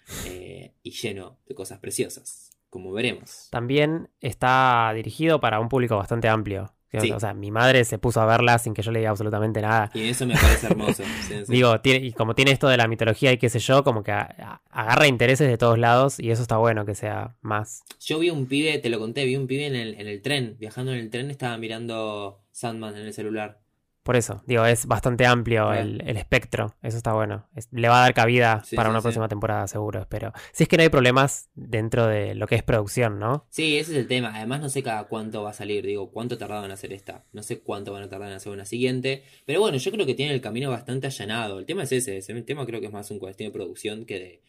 [0.83, 3.47] y lleno de cosas preciosas como veremos.
[3.51, 6.73] También está dirigido para un público bastante amplio.
[7.13, 9.91] O sea, mi madre se puso a verla sin que yo le diga absolutamente nada.
[9.93, 11.03] Y eso me parece hermoso.
[11.47, 15.07] Digo, y como tiene esto de la mitología y qué sé yo, como que agarra
[15.07, 17.83] intereses de todos lados y eso está bueno que sea más.
[18.01, 20.57] Yo vi un pibe, te lo conté, vi un pibe en el, en el tren,
[20.59, 23.61] viajando en el tren, estaba mirando Sandman en el celular.
[24.05, 26.75] Por eso, digo, es bastante amplio el, espectro.
[26.83, 27.49] Eso está bueno.
[27.71, 30.31] le va a dar cabida para una próxima temporada, seguro, espero.
[30.51, 33.47] Si es que no hay problemas dentro de lo que es producción, ¿no?
[33.49, 34.31] Sí, ese es el tema.
[34.35, 35.83] Además, no sé cada cuánto va a salir.
[35.83, 37.25] Digo, cuánto tardaban en hacer esta.
[37.33, 39.23] No sé cuánto van a tardar en hacer una siguiente.
[39.47, 41.57] Pero bueno, yo creo que tiene el camino bastante allanado.
[41.57, 42.17] El tema es ese.
[42.17, 44.41] Ese tema creo que es más un cuestión de producción que de,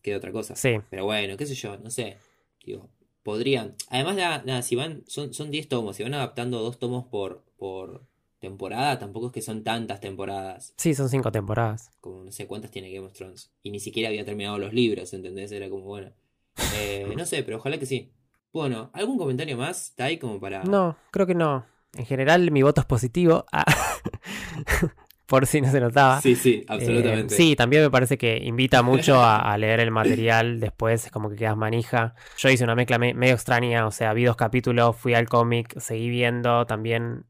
[0.00, 0.56] que de otra cosa.
[0.56, 0.78] Sí.
[0.88, 2.16] Pero bueno, qué sé yo, no sé.
[2.64, 2.88] Digo,
[3.22, 3.74] podrían.
[3.90, 4.16] Además,
[4.46, 5.96] nada, si van, son, son 10 tomos.
[5.96, 7.44] Si van adaptando dos tomos por.
[7.58, 8.13] por
[8.44, 10.74] temporada, tampoco es que son tantas temporadas.
[10.76, 11.90] Sí, son cinco temporadas.
[12.00, 13.50] Como no sé cuántas tiene Game of Thrones.
[13.62, 15.50] Y ni siquiera había terminado los libros, ¿entendés?
[15.52, 16.12] Era como, bueno.
[16.76, 18.12] Eh, no sé, pero ojalá que sí.
[18.52, 20.62] Bueno, ¿algún comentario más, Tai, como para...?
[20.64, 21.66] No, creo que no.
[21.94, 23.46] En general, mi voto es positivo.
[23.50, 23.64] Ah,
[25.26, 26.20] por si no se notaba.
[26.20, 27.34] Sí, sí, absolutamente.
[27.34, 31.30] Eh, sí, también me parece que invita mucho a, leer el material después, es como
[31.30, 32.14] que quedas manija.
[32.36, 36.08] Yo hice una mezcla medio extraña, o sea, vi dos capítulos, fui al cómic, seguí
[36.08, 37.24] viendo, también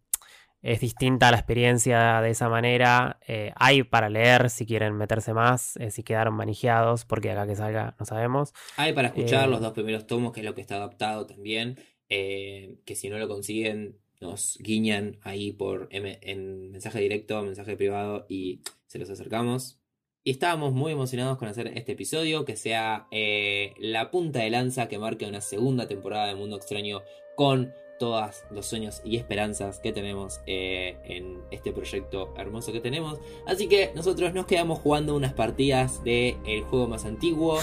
[0.64, 3.18] es distinta la experiencia de esa manera.
[3.28, 7.54] Eh, hay para leer si quieren meterse más, eh, si quedaron manijeados, porque acá que
[7.54, 8.54] salga no sabemos.
[8.78, 11.78] Hay para escuchar los eh, dos primeros tomos, que es lo que está adaptado también.
[12.08, 18.62] que si no lo consiguen, nos guiñan ahí por en mensaje directo, mensaje privado y
[18.86, 19.78] se los acercamos.
[20.22, 24.98] Y estábamos muy emocionados con hacer este episodio, que sea la punta de lanza que
[24.98, 27.02] marque una segunda temporada de Mundo Extraño
[27.36, 33.18] con todos los sueños y esperanzas que tenemos eh, en este proyecto hermoso que tenemos.
[33.46, 37.58] Así que nosotros nos quedamos jugando unas partidas del el juego más antiguo.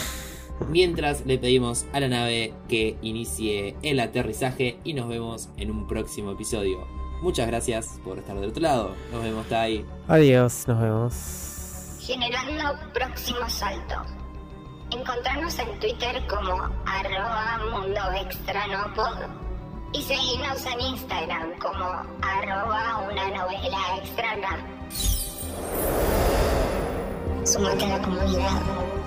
[0.70, 5.88] Mientras le pedimos a la nave que inicie el aterrizaje y nos vemos en un
[5.88, 6.88] próximo episodio.
[7.22, 8.96] Muchas gracias por estar del otro lado.
[9.12, 9.86] Nos vemos, Tai.
[10.08, 11.98] Adiós, nos vemos.
[12.00, 12.64] Generando
[12.94, 13.96] próximo salto.
[14.92, 18.94] Encontrarnos en Twitter como arroba mundo extra no
[19.94, 21.86] y seguimos en Instagram como
[22.22, 24.66] arroba una novela extraña.
[27.44, 29.01] Sumate a la comunidad.